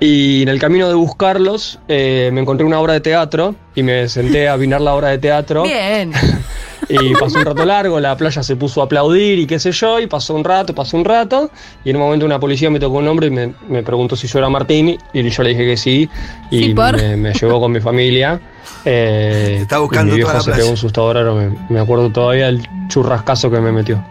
Y 0.00 0.42
en 0.42 0.48
el 0.48 0.58
camino 0.58 0.88
de 0.88 0.94
buscarlos 0.94 1.78
eh, 1.86 2.30
me 2.32 2.40
encontré 2.40 2.66
una 2.66 2.80
obra 2.80 2.94
de 2.94 3.00
teatro 3.00 3.54
y 3.76 3.84
me 3.84 4.08
senté 4.08 4.48
a 4.48 4.56
mirar 4.56 4.80
la 4.80 4.94
obra 4.94 5.08
de 5.10 5.18
teatro. 5.18 5.62
Bien. 5.62 6.12
y 6.88 7.14
pasó 7.14 7.38
un 7.38 7.44
rato 7.44 7.64
largo, 7.64 7.98
la 8.00 8.16
playa 8.16 8.42
se 8.42 8.56
puso 8.56 8.80
a 8.80 8.84
aplaudir 8.84 9.38
y 9.38 9.46
qué 9.46 9.58
sé 9.58 9.72
yo, 9.72 10.00
y 10.00 10.06
pasó 10.06 10.34
un 10.34 10.44
rato, 10.44 10.74
pasó 10.74 10.96
un 10.96 11.04
rato, 11.04 11.50
y 11.84 11.90
en 11.90 11.96
un 11.96 12.02
momento 12.02 12.26
una 12.26 12.38
policía 12.40 12.70
me 12.70 12.78
tocó 12.80 12.98
un 12.98 13.04
nombre 13.04 13.26
y 13.28 13.30
me, 13.30 13.54
me 13.68 13.82
preguntó 13.82 14.16
si 14.16 14.26
yo 14.26 14.38
era 14.38 14.48
Martín, 14.48 14.98
y 15.12 15.28
yo 15.30 15.42
le 15.42 15.50
dije 15.50 15.64
que 15.66 15.76
sí, 15.76 16.08
y 16.50 16.64
Sí, 16.64 16.74
por. 16.74 16.96
me, 16.96 17.16
me 17.16 17.32
llevó 17.34 17.60
con 17.60 17.72
mi 17.72 17.80
familia. 17.80 18.40
Eh, 18.84 19.58
Está 19.62 19.78
buscando 19.78 20.14
y 20.14 20.18
mi 20.18 20.22
toda 20.22 20.32
viejo 20.32 20.32
la 20.32 20.40
se 20.40 20.44
playa. 20.50 20.58
pegó 20.60 20.70
un 20.70 20.76
susto 20.76 21.00
ahora, 21.02 21.32
me, 21.32 21.50
me 21.68 21.80
acuerdo 21.80 22.10
todavía 22.10 22.48
el 22.48 22.62
churrascazo 22.88 23.50
que 23.50 23.60
me 23.60 23.72
metió. 23.72 24.02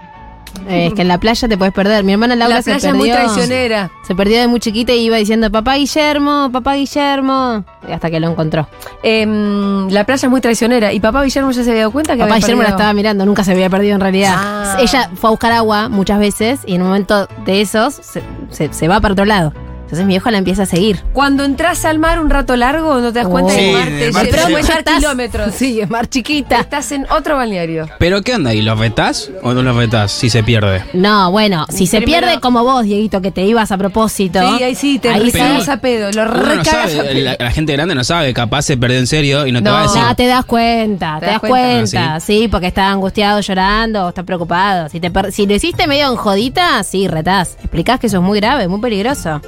Eh, 0.68 0.88
es 0.88 0.94
que 0.94 1.02
en 1.02 1.08
la 1.08 1.18
playa 1.20 1.48
te 1.48 1.58
puedes 1.58 1.74
perder. 1.74 2.04
Mi 2.04 2.14
hermana 2.14 2.36
Laura 2.36 2.56
La 2.58 2.62
se 2.62 2.72
playa 2.72 2.90
perdió. 2.92 3.00
muy 3.00 3.12
traicionera. 3.12 3.92
Se 4.08 4.16
perdió 4.16 4.40
de 4.40 4.48
muy 4.48 4.60
chiquita 4.60 4.94
y 4.94 5.00
iba 5.06 5.18
diciendo, 5.18 5.50
papá 5.52 5.76
Guillermo, 5.76 6.50
papá 6.52 6.76
Guillermo. 6.76 7.64
Y 7.88 7.92
hasta 7.92 8.10
que 8.12 8.20
lo 8.20 8.30
encontró. 8.30 8.68
Em, 9.04 9.90
la 9.90 10.06
playa 10.06 10.28
es 10.28 10.30
muy 10.30 10.42
traicionera. 10.42 10.94
Y 10.94 11.00
papá 11.00 11.24
Guillermo 11.24 11.52
ya 11.52 11.64
se 11.64 11.70
había 11.72 11.82
dado 11.82 11.92
cuenta 11.92 12.14
que 12.14 12.20
Papá 12.20 12.34
había 12.36 12.46
Guillermo 12.46 12.64
la 12.64 12.70
estaba 12.70 12.94
mirando, 12.94 13.26
nunca 13.26 13.44
se 13.44 13.52
había 13.52 13.70
perdido 13.70 13.96
en 13.96 14.02
realidad. 14.02 14.36
Ah. 14.38 14.78
Ella 14.80 15.10
fue 15.16 15.30
a 15.30 15.32
buscar 15.32 15.52
agua 15.52 15.90
muchas 15.90 16.20
veces 16.20 16.60
y 16.66 16.76
en 16.76 16.82
un 16.82 16.88
momento 16.90 17.28
de 17.46 17.62
esos 17.62 17.94
se, 17.96 18.22
se- 18.50 18.72
se 18.74 18.88
va 18.88 19.00
para 19.00 19.14
otro 19.14 19.26
lado. 19.26 19.54
Entonces 19.92 20.06
mi 20.06 20.14
viejo 20.14 20.32
la 20.32 20.38
empieza 20.38 20.64
a 20.64 20.66
seguir. 20.66 21.02
Cuando 21.12 21.44
entras 21.44 21.84
al 21.84 22.00
mar 22.00 22.22
un 22.22 22.30
rato 22.30 22.56
largo, 22.56 23.02
no 23.02 23.12
te 23.12 23.20
das 23.20 23.28
cuenta 23.28 23.52
Oh. 23.52 23.56
que 23.58 23.66
el 23.66 23.72
Sí, 23.72 23.74
mar 23.74 23.88
te 23.90 24.12
mar 24.14 24.26
lleva 24.26 24.48
lleva. 24.48 24.62
50 24.62 24.96
kilómetros. 24.96 25.54
Sí, 25.56 25.82
es 25.82 25.90
mar 25.90 26.08
chiquita. 26.08 26.60
Estás 26.62 26.94
en 26.94 27.06
otro 27.12 27.36
balneario. 27.36 27.90
¿Pero 28.00 28.22
qué 28.22 28.36
onda? 28.36 28.54
¿Y 28.54 28.62
los 28.62 28.80
vetás 28.80 29.30
o 29.44 29.54
no 29.54 29.62
los 29.64 29.76
vetás 29.76 30.14
si 30.14 30.30
se 30.30 30.44
pierde? 30.44 30.82
No, 30.94 31.30
bueno, 31.32 31.66
si 31.70 31.88
se 31.88 32.02
pierde 32.02 32.40
como 32.40 32.64
vos, 32.64 32.84
Dieguito, 32.86 33.22
que 33.22 33.32
te 33.32 33.42
ibas 33.44 33.72
a 33.74 33.78
propósito. 33.78 34.40
Sí, 34.58 34.64
ahí 34.64 34.76
sí, 34.76 34.98
te 35.00 35.10
Ahí 35.10 35.30
recagas 35.30 35.68
a 35.68 35.78
pedo. 35.78 36.10
Lo 36.14 36.26
no 36.26 36.32
recagas 36.42 36.96
a 36.96 37.02
pedo. 37.04 37.14
la, 37.26 37.36
la 37.38 37.52
gente 37.52 37.74
grande 37.74 37.94
no 37.94 38.06
sabe, 38.06 38.34
capaz 38.34 38.62
se 38.62 38.78
perdió 38.78 38.98
en 38.98 39.08
serio 39.08 39.46
y 39.46 39.52
no, 39.52 39.62
te 39.62 39.70
va 39.70 39.80
a 39.82 39.84
decir. 39.84 40.02
No, 40.02 40.16
te 40.16 40.28
das 40.28 40.46
cuenta, 40.46 41.18
te, 41.20 41.26
das 41.26 41.34
das 41.34 41.40
cuenta? 41.42 41.92
cuenta, 41.92 42.16
Ah, 42.16 42.20
sí, 42.22 42.48
porque 42.50 42.68
está 42.68 42.90
angustiado, 42.90 43.42
llorando, 43.42 44.06
o 44.06 44.10
está 44.10 44.24
preocupado. 44.24 44.88
Si, 44.88 45.02
te 45.02 45.12
per- 45.12 45.34
si 45.34 45.46
lo 45.46 45.54
hiciste 45.56 45.86
medio 45.86 46.10
en 46.10 46.16
jodita, 46.16 46.82
sí, 46.84 47.08
retás. 47.10 47.58
Explicás 47.60 48.00
que 48.00 48.08
eso 48.08 48.18
es 48.18 48.24
muy 48.24 48.40
grave, 48.40 48.68
muy 48.70 48.80
peligroso. 48.80 49.42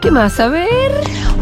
¿Qué 0.00 0.10
más? 0.10 0.40
A 0.40 0.48
ver. 0.48 0.68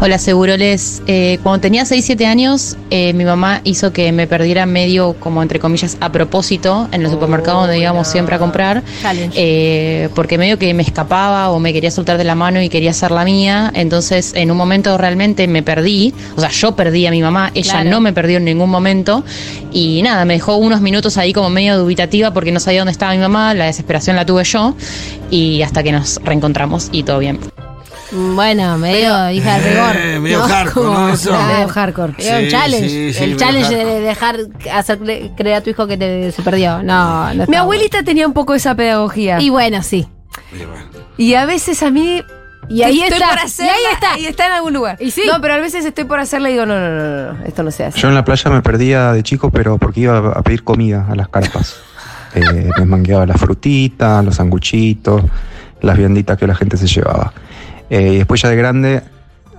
Hola, 0.01 0.17
Seguroles. 0.17 1.01
Eh, 1.07 1.39
cuando 1.43 1.61
tenía 1.61 1.83
6-7 1.85 2.25
años, 2.25 2.75
eh, 2.89 3.13
mi 3.13 3.23
mamá 3.23 3.61
hizo 3.63 3.93
que 3.93 4.11
me 4.11 4.27
perdiera 4.27 4.65
medio, 4.65 5.13
como 5.17 5.41
entre 5.41 5.59
comillas, 5.59 5.97
a 6.01 6.11
propósito, 6.11 6.89
en 6.91 7.03
el 7.03 7.09
supermercado 7.09 7.61
donde 7.61 7.79
íbamos 7.79 8.07
siempre 8.09 8.35
a 8.35 8.39
comprar, 8.39 8.83
eh, 9.33 10.09
porque 10.13 10.37
medio 10.37 10.59
que 10.59 10.73
me 10.73 10.83
escapaba 10.83 11.49
o 11.51 11.59
me 11.59 11.71
quería 11.71 11.89
soltar 11.89 12.17
de 12.17 12.25
la 12.25 12.35
mano 12.35 12.61
y 12.61 12.67
quería 12.67 12.91
ser 12.91 13.11
la 13.11 13.23
mía. 13.23 13.71
Entonces, 13.73 14.33
en 14.35 14.51
un 14.51 14.57
momento 14.57 14.97
realmente 14.97 15.47
me 15.47 15.63
perdí. 15.63 16.13
O 16.35 16.41
sea, 16.41 16.49
yo 16.49 16.75
perdí 16.75 17.05
a 17.05 17.11
mi 17.11 17.21
mamá, 17.21 17.51
ella 17.53 17.71
Claro. 17.71 17.89
no 17.89 18.01
me 18.01 18.11
perdió 18.11 18.37
en 18.37 18.45
ningún 18.45 18.69
momento. 18.69 19.23
Y 19.71 20.01
nada, 20.01 20.25
me 20.25 20.33
dejó 20.33 20.57
unos 20.57 20.81
minutos 20.81 21.17
ahí 21.17 21.31
como 21.31 21.49
medio 21.49 21.77
dubitativa 21.77 22.33
porque 22.33 22.51
no 22.51 22.59
sabía 22.59 22.81
dónde 22.81 22.91
estaba 22.91 23.13
mi 23.13 23.19
mamá, 23.19 23.53
la 23.53 23.65
desesperación 23.65 24.17
la 24.17 24.25
tuve 24.25 24.43
yo. 24.43 24.75
Y 25.31 25.61
hasta 25.61 25.81
que 25.81 25.93
nos 25.93 26.19
reencontramos 26.25 26.89
y 26.91 27.03
todo 27.03 27.19
bien. 27.19 27.39
Bueno, 28.11 28.77
medio 28.77 29.29
hija 29.29 29.59
de 29.59 29.69
rigor. 29.69 29.95
Eh, 29.95 30.19
medio 30.19 30.41
hardcore, 30.41 30.85
Como- 30.87 30.99
¿no? 30.99 31.09
Eso. 31.13 31.31
Medio 31.47 31.67
hardcore. 31.67 32.13
Era 32.17 32.37
un 32.37 32.43
Sí, 32.45 32.49
challenge. 32.51 32.89
sí, 32.89 33.13
sí, 33.13 33.23
el 33.23 33.37
challenge 33.37 33.75
de 33.75 33.83
hardcore. 33.83 34.01
dejar 34.01 34.37
hacer 34.73 34.99
cre- 34.99 35.35
creer 35.35 35.55
a 35.57 35.61
tu 35.61 35.69
hijo 35.69 35.85
que 35.87 35.97
te, 35.97 36.31
se 36.31 36.41
perdió. 36.41 36.81
No, 36.83 37.33
no 37.33 37.45
Mi 37.47 37.55
abuelita 37.55 38.03
tenía 38.03 38.25
un 38.27 38.33
poco 38.33 38.53
esa 38.55 38.73
pedagogía. 38.75 39.39
Y 39.39 39.49
bueno, 39.49 39.83
sí. 39.83 40.07
Y 41.17 41.33
a 41.35 41.45
veces 41.45 41.83
a 41.83 41.91
mí. 41.91 42.23
Y 42.71 42.83
ahí 42.83 43.01
estoy 43.01 43.17
está. 43.17 43.29
por 43.29 43.39
hacerla, 43.39 43.71
y 43.71 43.85
ahí 43.85 43.93
está. 43.93 44.19
Y 44.19 44.25
está 44.27 44.45
en 44.47 44.51
algún 44.53 44.73
lugar. 44.73 44.97
Y 44.99 45.09
sí. 45.09 45.23
No, 45.25 45.41
pero 45.41 45.55
a 45.55 45.57
veces 45.57 45.83
estoy 45.85 46.03
por 46.03 46.19
hacerla 46.19 46.49
y 46.49 46.53
digo, 46.53 46.67
no, 46.67 46.79
no, 46.79 46.89
no, 46.89 47.03
no, 47.03 47.33
no, 47.33 47.45
esto 47.45 47.63
no 47.63 47.71
se 47.71 47.83
hace. 47.85 47.99
Yo 47.99 48.09
en 48.09 48.15
la 48.15 48.23
playa 48.23 48.49
me 48.51 48.61
perdía 48.61 49.11
de 49.11 49.23
chico, 49.23 49.49
pero 49.49 49.77
porque 49.79 50.01
iba 50.01 50.17
a 50.19 50.41
pedir 50.43 50.63
comida 50.63 51.05
a 51.09 51.15
las 51.15 51.29
carpas. 51.29 51.75
Eh, 52.35 52.69
me 52.77 52.85
mangueaba 52.85 53.25
las 53.25 53.37
frutitas, 53.41 54.23
los 54.23 54.35
sanguchitos, 54.35 55.23
las 55.81 55.97
vianditas 55.97 56.37
que 56.37 56.45
la 56.45 56.53
gente 56.53 56.77
se 56.77 56.85
llevaba. 56.85 57.33
Eh, 57.89 58.13
y 58.13 58.17
después 58.17 58.41
ya 58.41 58.49
de 58.49 58.55
grande 58.55 59.01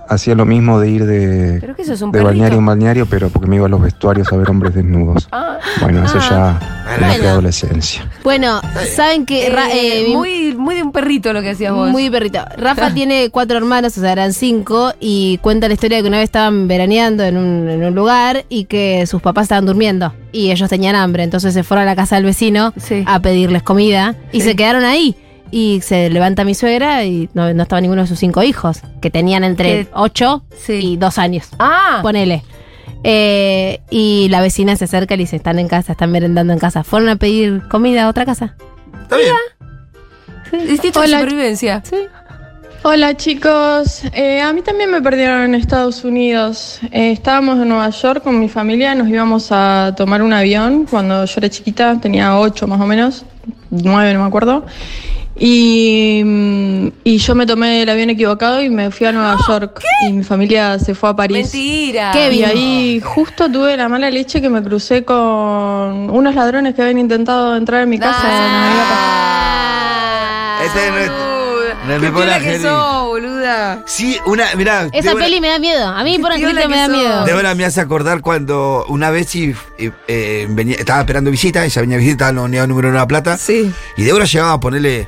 hacía 0.09 0.35
lo 0.35 0.45
mismo 0.45 0.77
de 0.81 0.89
ir 0.89 1.05
de, 1.05 1.57
Pero 1.61 1.73
que 1.73 1.83
eso 1.83 1.93
es 1.93 2.01
un 2.01 2.11
de 2.11 2.21
balneario 2.21 2.57
en 2.59 2.65
balneario, 2.65 3.05
pero 3.05 3.29
porque 3.29 3.47
me 3.47 3.55
iba 3.55 3.67
a 3.67 3.69
los 3.69 3.81
vestuarios 3.81 4.31
a 4.33 4.35
ver 4.35 4.49
hombres 4.49 4.73
desnudos. 4.75 5.29
Ah. 5.31 5.57
Bueno, 5.81 6.03
eso 6.03 6.19
ya 6.19 6.59
en 6.95 7.01
la 7.01 7.07
Bueno. 7.07 7.29
adolescencia. 7.29 8.05
Bueno, 8.21 8.59
saben 8.93 9.25
que 9.25 9.47
Eh, 9.47 9.53
eh, 9.71 10.13
muy, 10.13 10.53
muy 10.53 10.75
de 10.75 10.83
un 10.83 10.91
perrito 10.91 11.31
lo 11.31 11.41
que 11.41 11.51
hacías 11.51 11.71
vos. 11.73 11.89
Muy 11.91 12.09
perrito. 12.09 12.39
Rafa 12.57 12.93
tiene 12.93 13.29
cuatro 13.29 13.57
hermanos, 13.57 13.97
o 13.97 14.01
sea, 14.01 14.11
eran 14.11 14.33
cinco, 14.33 14.91
y 14.99 15.37
cuenta 15.37 15.69
la 15.69 15.75
historia 15.75 15.97
de 15.97 16.03
que 16.03 16.09
una 16.09 16.17
vez 16.17 16.25
estaban 16.25 16.67
veraneando 16.67 17.23
en 17.23 17.37
un, 17.37 17.69
en 17.69 17.81
un 17.81 17.95
lugar 17.95 18.43
y 18.49 18.65
que 18.65 19.05
sus 19.07 19.21
papás 19.21 19.43
estaban 19.43 19.65
durmiendo 19.65 20.13
y 20.33 20.51
ellos 20.51 20.69
tenían 20.69 20.95
hambre. 20.95 21.23
Entonces 21.23 21.53
se 21.53 21.63
fueron 21.63 21.83
a 21.83 21.85
la 21.85 21.95
casa 21.95 22.15
del 22.15 22.25
vecino 22.25 22.73
Sí. 22.75 23.03
a 23.07 23.21
pedirles 23.21 23.63
comida 23.63 24.15
y 24.33 24.41
Sí. 24.41 24.47
se 24.49 24.55
quedaron 24.57 24.83
ahí. 24.83 25.15
Y 25.51 25.81
se 25.81 26.09
levanta 26.09 26.45
mi 26.45 26.55
suegra 26.55 27.03
y 27.03 27.29
no, 27.33 27.53
no 27.53 27.63
estaba 27.63 27.81
ninguno 27.81 28.01
de 28.03 28.07
sus 28.07 28.17
cinco 28.19 28.41
hijos, 28.41 28.81
que 29.01 29.09
tenían 29.09 29.43
entre 29.43 29.83
¿Qué? 29.83 29.87
ocho 29.93 30.43
Sí. 30.57 30.93
y 30.93 30.97
dos 30.97 31.17
años. 31.17 31.49
Ah, 31.59 31.99
Ponele. 32.01 32.43
Eh, 33.03 33.81
y 33.89 34.27
la 34.29 34.41
vecina 34.41 34.75
se 34.77 34.85
acerca 34.85 35.15
y 35.15 35.17
le 35.17 35.23
dice, 35.23 35.35
están 35.35 35.59
en 35.59 35.67
casa, 35.67 35.91
están 35.93 36.11
merendando 36.11 36.53
en 36.53 36.59
casa. 36.59 36.83
Fueron 36.83 37.09
a 37.09 37.15
pedir 37.17 37.63
comida 37.69 38.05
a 38.05 38.09
otra 38.09 38.25
casa. 38.25 38.55
Está 39.03 39.17
bien. 39.17 40.69
instinto 40.69 40.99
Hola. 40.99 41.17
de 41.17 41.23
supervivencia. 41.23 41.83
Hola 42.83 43.15
chicos, 43.15 44.03
Eh, 44.13 44.41
a 44.41 44.51
mí 44.53 44.61
también 44.63 44.89
me 44.89 45.01
perdieron 45.01 45.41
en 45.43 45.55
Estados 45.55 46.03
Unidos. 46.03 46.79
Eh, 46.91 47.11
estábamos 47.11 47.59
en 47.59 47.69
Nueva 47.69 47.89
York 47.91 48.23
con 48.23 48.39
mi 48.39 48.49
familia, 48.49 48.95
nos 48.95 49.07
íbamos 49.07 49.49
a 49.51 49.93
tomar 49.95 50.23
un 50.23 50.33
avión 50.33 50.87
cuando 50.89 51.25
yo 51.25 51.33
era 51.37 51.49
chiquita, 51.49 51.99
tenía 52.01 52.39
ocho 52.39 52.65
más 52.67 52.81
o 52.81 52.87
menos, 52.87 53.23
nueve 53.69 54.13
no 54.13 54.21
me 54.21 54.25
acuerdo. 54.27 54.65
Y, 55.37 56.21
mm, 56.23 56.87
y 57.03 57.17
yo 57.17 57.35
me 57.35 57.45
tomé 57.45 57.81
el 57.83 57.89
avión 57.89 58.09
equivocado 58.09 58.61
y 58.61 58.69
me 58.69 58.91
fui 58.91 59.07
a 59.07 59.11
Nueva 59.11 59.37
York 59.47 59.81
y 60.07 60.13
mi 60.13 60.23
familia 60.23 60.77
se 60.77 60.93
fue 60.93 61.09
a 61.09 61.15
París. 61.15 61.53
Mentira. 61.53 62.11
Qué 62.11 62.27
Y 62.27 62.31
bien. 62.37 62.49
ahí 62.49 63.01
justo 63.03 63.49
tuve 63.51 63.75
la 63.77 63.87
mala 63.89 64.09
leche 64.11 64.41
que 64.41 64.49
me 64.49 64.61
crucé 64.61 65.03
con 65.05 66.09
unos 66.09 66.35
ladrones 66.35 66.75
que 66.75 66.81
habían 66.81 66.99
intentado 66.99 67.55
entrar 67.55 67.81
en 67.81 67.89
mi 67.89 67.97
casa. 67.99 68.19
Ah. 68.23 68.59
Me 68.67 68.73
iba 68.75 68.83
a 68.83 68.89
pasar. 68.89 69.01
No 70.91 70.99
es- 70.99 71.11
no 71.87 71.93
es 71.93 71.99
Qué 72.01 72.11
Sí, 73.85 74.17
una, 74.25 74.45
mirá. 74.55 74.87
Esa 74.93 75.11
Débora- 75.11 75.25
peli 75.25 75.41
me 75.41 75.47
da 75.49 75.59
miedo. 75.59 75.87
A 75.87 76.03
mí, 76.03 76.19
por 76.19 76.31
ejemplo, 76.31 76.69
me 76.69 76.75
da 76.77 76.85
sos. 76.87 76.95
miedo. 76.95 77.25
Débora 77.25 77.55
me 77.55 77.65
hace 77.65 77.81
acordar 77.81 78.21
cuando 78.21 78.85
una 78.89 79.09
vez 79.09 79.27
sí, 79.29 79.53
eh, 79.77 79.91
eh, 80.07 80.47
venía- 80.49 80.75
estaba 80.77 80.99
esperando 81.01 81.31
visita, 81.31 81.65
ella 81.65 81.81
venía 81.81 81.97
a 81.97 81.99
visita, 81.99 82.13
estaba 82.13 82.29
en 82.29 82.35
la 82.37 82.41
unidad 82.43 82.67
número 82.67 82.89
uno 82.89 82.97
de 82.97 83.01
La 83.01 83.07
Plata. 83.07 83.37
Sí. 83.37 83.71
Y 83.97 84.03
Débora 84.03 84.25
llegaba 84.25 84.53
a 84.53 84.59
ponerle 84.59 85.07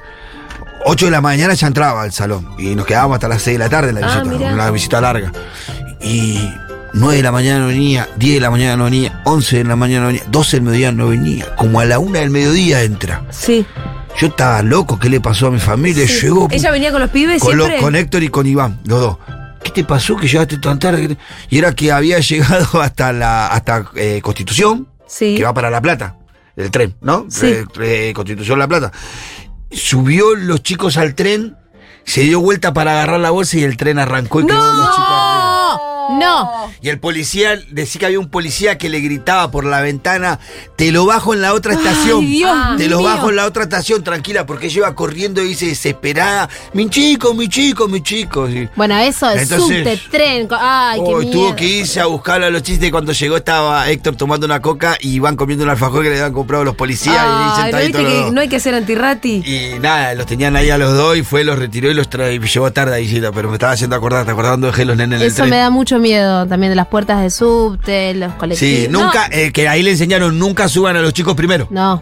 8 0.85 1.05
de 1.05 1.11
la 1.11 1.21
mañana, 1.21 1.53
ya 1.53 1.67
entraba 1.67 2.01
al 2.03 2.11
salón. 2.11 2.55
Y 2.57 2.75
nos 2.75 2.85
quedábamos 2.85 3.15
hasta 3.15 3.27
las 3.27 3.41
6 3.41 3.55
de 3.57 3.63
la 3.63 3.69
tarde 3.69 3.89
en 3.89 4.01
la 4.01 4.07
Ah, 4.07 4.19
visita, 4.21 4.37
mirá. 4.37 4.53
una 4.53 4.71
visita 4.71 5.01
larga. 5.01 5.31
Y 6.01 6.49
9 6.93 7.17
de 7.17 7.23
la 7.23 7.31
mañana 7.31 7.59
no 7.61 7.67
venía, 7.67 8.09
10 8.17 8.35
de 8.35 8.41
la 8.41 8.49
mañana 8.51 8.75
no 8.77 8.83
venía, 8.85 9.21
11 9.23 9.57
de 9.57 9.63
la 9.63 9.75
mañana 9.75 10.01
no 10.01 10.07
venía, 10.07 10.23
12 10.27 10.57
del 10.57 10.63
mediodía 10.63 10.91
no 10.91 11.07
venía. 11.07 11.55
Como 11.55 11.79
a 11.79 11.85
la 11.85 11.99
1 11.99 12.19
del 12.19 12.29
mediodía 12.29 12.81
entra. 12.83 13.23
Sí. 13.31 13.65
Yo 14.19 14.27
estaba 14.27 14.61
loco, 14.61 14.99
¿qué 14.99 15.09
le 15.09 15.19
pasó 15.19 15.47
a 15.47 15.51
mi 15.51 15.59
familia? 15.59 16.05
Llegó 16.05 16.47
Ella 16.51 16.71
venía 16.71 16.91
con 16.91 17.01
los 17.01 17.09
pibes 17.09 17.41
con, 17.41 17.55
siempre. 17.55 17.77
con 17.79 17.95
Héctor 17.95 18.23
y 18.23 18.29
con 18.29 18.45
Iván, 18.45 18.79
los 18.85 18.99
dos. 18.99 19.17
¿Qué 19.63 19.71
te 19.71 19.83
pasó 19.83 20.15
que 20.17 20.27
llegaste 20.27 20.57
tan 20.57 20.77
tarde? 20.77 21.17
Y 21.49 21.57
era 21.57 21.73
que 21.73 21.91
había 21.91 22.19
llegado 22.19 22.81
hasta 22.81 23.11
la 23.13 23.47
hasta 23.47 23.85
eh, 23.95 24.19
Constitución, 24.23 24.87
Sí. 25.07 25.35
que 25.35 25.43
va 25.43 25.53
para 25.53 25.69
La 25.69 25.81
Plata, 25.81 26.15
el 26.55 26.69
tren, 26.71 26.95
¿no? 27.01 27.25
Sí. 27.29 27.53
Constitución 28.13 28.59
La 28.59 28.67
Plata. 28.67 28.91
Subió 29.71 30.35
los 30.35 30.61
chicos 30.61 30.97
al 30.97 31.15
tren, 31.15 31.55
se 32.05 32.21
dio 32.21 32.39
vuelta 32.39 32.73
para 32.73 32.91
agarrar 32.91 33.19
la 33.19 33.31
bolsa 33.31 33.57
y 33.57 33.63
el 33.63 33.77
tren 33.77 33.97
arrancó 33.99 34.41
y 34.41 34.45
quedó 34.45 34.73
los 34.73 34.91
chicos. 34.91 35.32
No, 36.11 36.19
no. 36.43 36.71
Y 36.81 36.89
el 36.89 36.99
policía, 36.99 37.59
decía 37.71 37.99
que 37.99 38.05
había 38.07 38.19
un 38.19 38.29
policía 38.29 38.77
que 38.77 38.89
le 38.89 38.99
gritaba 39.01 39.49
por 39.51 39.65
la 39.65 39.81
ventana, 39.81 40.39
te 40.75 40.91
lo 40.91 41.05
bajo 41.05 41.33
en 41.33 41.41
la 41.41 41.53
otra 41.53 41.73
estación. 41.73 42.25
Dios 42.25 42.51
te 42.77 42.87
lo 42.87 42.97
mío. 42.99 43.07
bajo 43.07 43.29
en 43.29 43.35
la 43.37 43.45
otra 43.45 43.63
estación, 43.63 44.03
tranquila, 44.03 44.45
porque 44.45 44.67
ella 44.67 44.77
iba 44.79 44.95
corriendo 44.95 45.41
y 45.41 45.47
dice 45.49 45.65
desesperada, 45.67 46.49
mi 46.73 46.89
chico, 46.89 47.33
mi 47.33 47.47
chico, 47.47 47.87
mi 47.87 48.01
chico. 48.01 48.49
Y- 48.49 48.69
Bueno, 48.75 48.97
eso, 48.97 49.29
el 49.29 49.39
Entonces- 49.39 49.77
subte, 49.83 49.99
tren. 50.11 50.47
Ay, 50.59 50.99
qué 50.99 51.13
Oh, 51.13 51.21
tuvo 51.31 51.55
que 51.55 51.65
irse 51.65 51.99
a 51.99 52.05
buscarlo 52.05 52.45
a 52.45 52.49
los 52.49 52.63
chistes. 52.63 52.91
Cuando 52.91 53.11
llegó 53.13 53.37
estaba 53.37 53.89
Héctor 53.89 54.15
tomando 54.15 54.45
una 54.45 54.61
coca 54.61 54.97
y 54.99 55.13
Iván 55.15 55.35
comiendo 55.35 55.63
un 55.63 55.69
alfajor 55.71 56.03
que 56.03 56.09
le 56.09 56.15
habían 56.15 56.33
comprado 56.33 56.63
los 56.63 56.75
policías. 56.75 57.15
y 57.15 57.19
ahí 57.61 57.71
Ay, 57.73 57.91
¿no 57.91 57.99
que 57.99 58.31
no 58.31 58.41
hay 58.41 58.49
que 58.49 58.59
ser 58.59 58.73
antirrati? 58.75 59.43
Y 59.45 59.79
nada, 59.79 60.13
los 60.15 60.25
tenían 60.25 60.55
ahí 60.55 60.69
a 60.69 60.77
los 60.77 60.93
dos 60.95 61.17
y 61.17 61.23
fue, 61.23 61.43
los 61.43 61.57
retiró 61.59 61.89
y 61.89 61.93
los 61.93 62.09
trae, 62.09 62.35
y 62.35 62.39
llegó 62.39 62.71
tarde 62.71 62.95
ahí, 62.95 63.21
pero 63.33 63.49
me 63.49 63.55
estaba 63.55 63.73
haciendo 63.73 63.95
acordar, 63.95 64.25
te 64.25 64.31
acordando 64.31 64.67
dejé 64.67 64.85
los 64.85 64.97
nenes 64.97 65.17
en 65.17 65.21
el 65.21 65.27
Eso 65.27 65.37
tren. 65.37 65.49
me 65.49 65.57
da 65.57 65.69
mucho 65.69 65.92
miedo 65.99 66.45
también 66.47 66.71
de 66.71 66.75
las 66.75 66.87
puertas 66.87 67.21
de 67.21 67.29
subte, 67.29 68.13
los 68.15 68.33
colectivos. 68.33 68.83
Sí, 68.83 68.87
nunca, 68.89 69.27
eh, 69.31 69.51
que 69.51 69.67
ahí 69.67 69.81
le 69.83 69.91
enseñaron, 69.91 70.37
nunca 70.39 70.67
suban 70.67 70.95
a 70.97 71.01
los 71.01 71.13
chicos 71.13 71.35
primero. 71.35 71.67
No. 71.69 72.01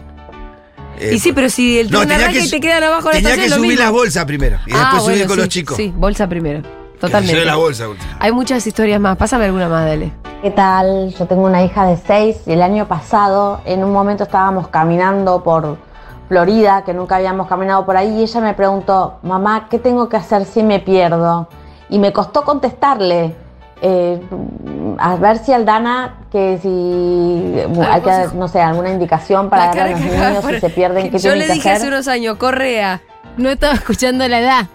Eh, 0.98 1.14
y 1.14 1.18
sí, 1.18 1.32
pero 1.32 1.48
si 1.50 1.78
el 1.78 1.90
no, 1.90 1.98
tren 1.98 2.10
tenía 2.10 2.24
arranca 2.26 2.40
que 2.40 2.46
y 2.46 2.50
te 2.50 2.60
quedan 2.60 2.84
abajo 2.84 3.08
de 3.08 3.14
la 3.22 3.30
Tenía 3.30 3.44
que 3.44 3.50
lo 3.50 3.56
subir 3.56 3.70
mismo. 3.70 3.84
las 3.84 3.92
bolsas 3.92 4.24
primero 4.24 4.58
y 4.66 4.72
Ah, 4.74 4.78
después 4.78 5.02
subir 5.04 5.16
bueno, 5.18 5.26
con 5.28 5.34
sí, 5.36 5.40
los 5.40 5.48
chicos. 5.48 5.76
Sí, 5.76 5.92
bolsa 5.96 6.28
primero. 6.28 6.62
Totalmente. 7.00 7.34
lleve 7.34 7.46
la 7.46 7.56
bolsa. 7.56 7.86
bolsa. 7.88 8.04
Hay 8.20 8.30
muchas 8.30 8.64
historias 8.66 9.00
más. 9.00 9.16
Pásame 9.16 9.46
alguna 9.46 9.68
más, 9.68 9.84
dale. 9.86 10.12
¿Qué 10.42 10.50
tal? 10.50 11.12
Yo 11.18 11.26
tengo 11.26 11.42
una 11.44 11.64
hija 11.64 11.86
de 11.86 11.96
6 12.06 12.36
y 12.46 12.52
el 12.52 12.62
año 12.62 12.86
pasado 12.86 13.60
en 13.64 13.82
un 13.82 13.92
momento 13.92 14.24
estábamos 14.24 14.68
caminando 14.68 15.42
por 15.42 15.78
Florida, 16.28 16.84
que 16.84 16.94
nunca 16.94 17.16
habíamos 17.16 17.48
caminado 17.48 17.84
por 17.84 17.96
ahí, 17.96 18.20
y 18.20 18.22
ella 18.22 18.40
me 18.40 18.54
preguntó, 18.54 19.18
mamá, 19.22 19.66
¿qué 19.70 19.78
tengo 19.78 20.08
que 20.08 20.16
hacer 20.16 20.44
si 20.44 20.62
me 20.62 20.78
pierdo? 20.80 21.48
Y 21.90 21.98
me 21.98 22.12
costó 22.12 22.42
contestarle, 22.42 23.34
eh, 23.82 24.20
a 24.98 25.16
ver 25.16 25.38
si 25.38 25.52
Aldana, 25.52 26.14
que 26.30 26.58
si 26.62 27.78
hay 27.80 28.00
que, 28.00 28.36
no 28.36 28.46
sé, 28.48 28.60
alguna 28.60 28.90
indicación 28.90 29.50
para 29.50 29.66
darle 29.66 29.82
a 29.82 29.86
los 29.90 30.00
que 30.00 30.06
niños 30.08 30.44
si 30.46 30.60
se 30.60 30.70
pierden, 30.70 31.10
¿qué 31.10 31.18
Yo 31.18 31.32
tienen 31.32 31.38
le 31.40 31.46
que 31.48 31.52
dije 31.54 31.68
hacer? 31.70 31.82
hace 31.82 31.88
unos 31.88 32.08
años, 32.08 32.36
Correa. 32.36 33.00
No 33.36 33.50
estaba 33.50 33.74
escuchando 33.74 34.26
la 34.28 34.38
edad. 34.40 34.66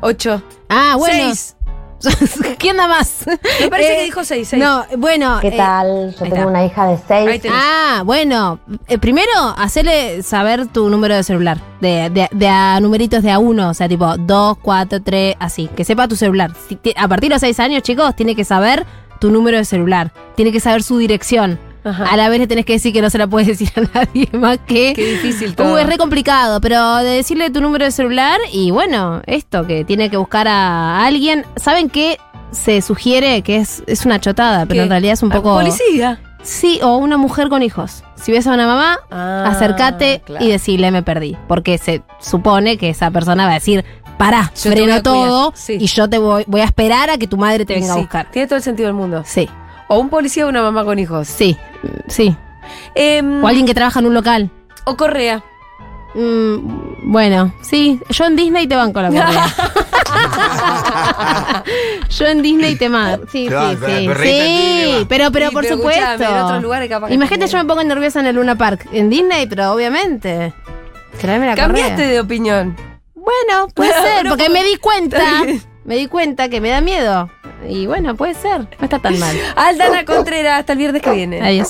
Ocho. 0.00 0.42
Ah, 0.68 0.94
bueno. 0.96 1.24
Seis. 1.24 1.56
¿Quién 2.58 2.76
da 2.76 2.86
más? 2.88 3.24
Me 3.60 3.68
parece 3.68 3.92
Eh, 3.92 3.96
que 3.98 4.04
dijo 4.04 4.24
seis, 4.24 4.48
seis. 4.48 4.62
No, 4.62 4.84
bueno. 4.98 5.38
¿Qué 5.40 5.48
eh, 5.48 5.56
tal? 5.56 6.12
Yo 6.12 6.18
tengo 6.18 6.34
está. 6.36 6.46
una 6.46 6.64
hija 6.64 6.86
de 6.86 6.92
Ahí 6.94 7.00
6 7.28 7.42
tenés. 7.42 7.58
Ah, 7.60 8.02
bueno. 8.04 8.58
eh, 8.88 8.98
primero, 8.98 9.30
hacerle 9.56 10.22
saber 10.22 10.66
tu 10.66 10.88
número 10.90 11.14
de 11.14 11.22
celular. 11.22 11.58
De, 11.80 12.08
de, 12.10 12.28
de 12.32 12.48
a 12.48 12.80
numeritos 12.80 13.22
de 13.22 13.30
a 13.30 13.38
uno. 13.38 13.68
O 13.70 13.74
sea, 13.74 13.88
tipo 13.88 14.16
2, 14.16 14.58
4, 14.62 15.02
3, 15.02 15.36
así. 15.38 15.68
Que 15.76 15.84
sepa 15.84 16.08
tu 16.08 16.16
celular. 16.16 16.52
Si 16.68 16.78
a 16.96 17.08
partir 17.08 17.28
de 17.30 17.34
los 17.36 17.40
6 17.40 17.60
años, 17.60 17.82
chicos, 17.82 18.14
tiene 18.16 18.34
que 18.34 18.44
saber 18.44 18.86
tu 19.20 19.30
número 19.30 19.56
de 19.58 19.64
celular. 19.64 20.12
Tiene 20.36 20.52
que 20.52 20.60
saber 20.60 20.82
su 20.82 20.98
dirección. 20.98 21.58
Ajá. 21.84 22.04
A 22.06 22.16
la 22.16 22.28
vez 22.28 22.40
le 22.40 22.46
tenés 22.46 22.64
que 22.64 22.72
decir 22.74 22.92
que 22.92 23.02
no 23.02 23.10
se 23.10 23.18
la 23.18 23.26
puedes 23.26 23.46
decir 23.46 23.70
a 23.76 23.80
nadie 24.04 24.28
más 24.32 24.58
que. 24.66 24.92
Qué 24.94 25.04
difícil 25.12 25.54
todo. 25.54 25.74
Uh, 25.74 25.76
es 25.78 25.86
re 25.86 25.98
complicado, 25.98 26.60
pero 26.60 26.96
de 26.96 27.10
decirle 27.16 27.50
tu 27.50 27.60
número 27.60 27.84
de 27.84 27.90
celular 27.90 28.40
y 28.52 28.70
bueno, 28.70 29.22
esto, 29.26 29.66
que 29.66 29.84
tiene 29.84 30.08
que 30.10 30.16
buscar 30.16 30.48
a 30.48 31.04
alguien. 31.04 31.44
¿Saben 31.56 31.90
qué? 31.90 32.18
Se 32.52 32.80
sugiere 32.82 33.42
que 33.42 33.56
es, 33.56 33.82
es 33.86 34.06
una 34.06 34.20
chotada, 34.20 34.60
pero 34.66 34.78
¿Qué? 34.80 34.82
en 34.84 34.88
realidad 34.90 35.12
es 35.14 35.22
un 35.22 35.32
¿A 35.32 35.36
poco. 35.36 35.54
Policía. 35.54 36.20
Sí, 36.42 36.78
o 36.82 36.96
una 36.98 37.16
mujer 37.16 37.48
con 37.48 37.62
hijos. 37.62 38.04
Si 38.16 38.30
ves 38.30 38.46
a 38.46 38.52
una 38.54 38.66
mamá, 38.66 38.98
Ah, 39.10 39.44
acércate 39.48 40.22
claro. 40.24 40.44
y 40.44 40.50
decirle 40.50 40.90
me 40.90 41.02
perdí. 41.02 41.36
Porque 41.48 41.78
se 41.78 42.02
supone 42.20 42.76
que 42.76 42.90
esa 42.90 43.10
persona 43.10 43.44
va 43.46 43.52
a 43.52 43.54
decir, 43.54 43.84
pará, 44.18 44.52
Yo 44.62 44.70
freno 44.70 45.02
todo 45.02 45.50
cuidar". 45.52 45.58
Sí. 45.58 45.76
y 45.80 45.86
yo 45.86 46.08
te 46.08 46.18
voy, 46.18 46.44
voy 46.46 46.60
a 46.60 46.64
esperar 46.64 47.10
a 47.10 47.16
que 47.18 47.26
tu 47.26 47.36
madre 47.38 47.64
te 47.64 47.74
venga 47.74 47.94
a 47.94 47.96
buscar. 47.96 48.30
Tiene 48.30 48.46
todo 48.46 48.56
el 48.58 48.62
sentido 48.62 48.86
del 48.88 48.94
mundo. 48.94 49.22
Sí, 49.26 49.48
O 49.88 49.98
un 49.98 50.08
policía 50.08 50.46
o 50.46 50.48
una 50.48 50.62
mamá 50.62 50.84
con 50.84 50.98
hijos. 50.98 51.28
sí, 51.28 51.56
sí. 52.08 52.36
Em, 52.94 53.42
O 53.44 53.46
alguien 53.46 53.66
que 53.66 53.74
trabaja 53.74 54.00
en 54.00 54.06
un 54.06 54.14
local. 54.14 54.50
o 54.84 54.96
Correa. 54.96 55.42
Mm, 56.14 57.10
bueno, 57.12 57.52
sí, 57.60 58.00
yo 58.08 58.24
en 58.26 58.36
Disney 58.36 58.66
te 58.68 58.76
banco 58.76 59.02
la 59.02 59.08
correa. 59.10 59.46
yo 62.08 62.26
en 62.26 62.42
Disney 62.42 62.76
te 62.76 62.88
banco. 62.88 63.24
Sí, 63.30 63.44
Te 63.44 63.50
sí, 63.50 63.54
banco, 63.54 63.86
sí. 63.86 64.06
correita 64.06 64.44
Sí, 64.44 65.06
pero, 65.08 65.30
pero 65.32 65.48
Sí, 65.48 65.54
por 65.54 65.62
pero 65.64 65.76
supuesto. 65.76 66.02
escuchame, 66.04 66.36
en 66.38 66.44
otros 66.44 66.62
lugares 66.62 66.88
capaz 66.88 67.08
que 67.08 67.14
Imagínate, 67.14 67.46
yo 67.46 67.52
también. 67.58 67.66
me 67.66 67.68
pongo 67.82 67.94
nerviosa 67.94 68.20
en 68.20 68.26
el 68.26 68.36
Luna 68.36 68.56
Park. 68.56 68.86
En 68.92 69.10
Disney, 69.10 69.46
pero 69.46 69.72
obviamente. 69.72 70.52
Tráeme 71.20 71.46
la 71.46 71.54
Cambiaste 71.56 71.92
correa. 71.94 72.08
de 72.08 72.20
opinión. 72.20 72.76
Bueno, 73.14 73.68
puede 73.74 73.92
ser, 74.02 74.28
porque 74.28 74.48
me 74.50 74.62
di 74.64 74.76
cuenta. 74.76 75.16
está 75.18 75.42
bien. 75.46 75.62
me 75.84 75.96
di 75.96 76.06
cuenta 76.06 76.48
que 76.48 76.60
me 76.60 76.68
da 76.70 76.80
miedo. 76.80 77.28
Y 77.68 77.86
bueno, 77.86 78.14
puede 78.14 78.34
ser. 78.34 78.60
No 78.78 78.84
está 78.84 78.98
tan 78.98 79.18
mal. 79.18 79.36
Aldana 79.56 80.04
Contreras, 80.04 80.60
hasta 80.60 80.72
el 80.72 80.78
viernes 80.78 81.02
que 81.02 81.10
viene. 81.10 81.40
Adiós. 81.40 81.68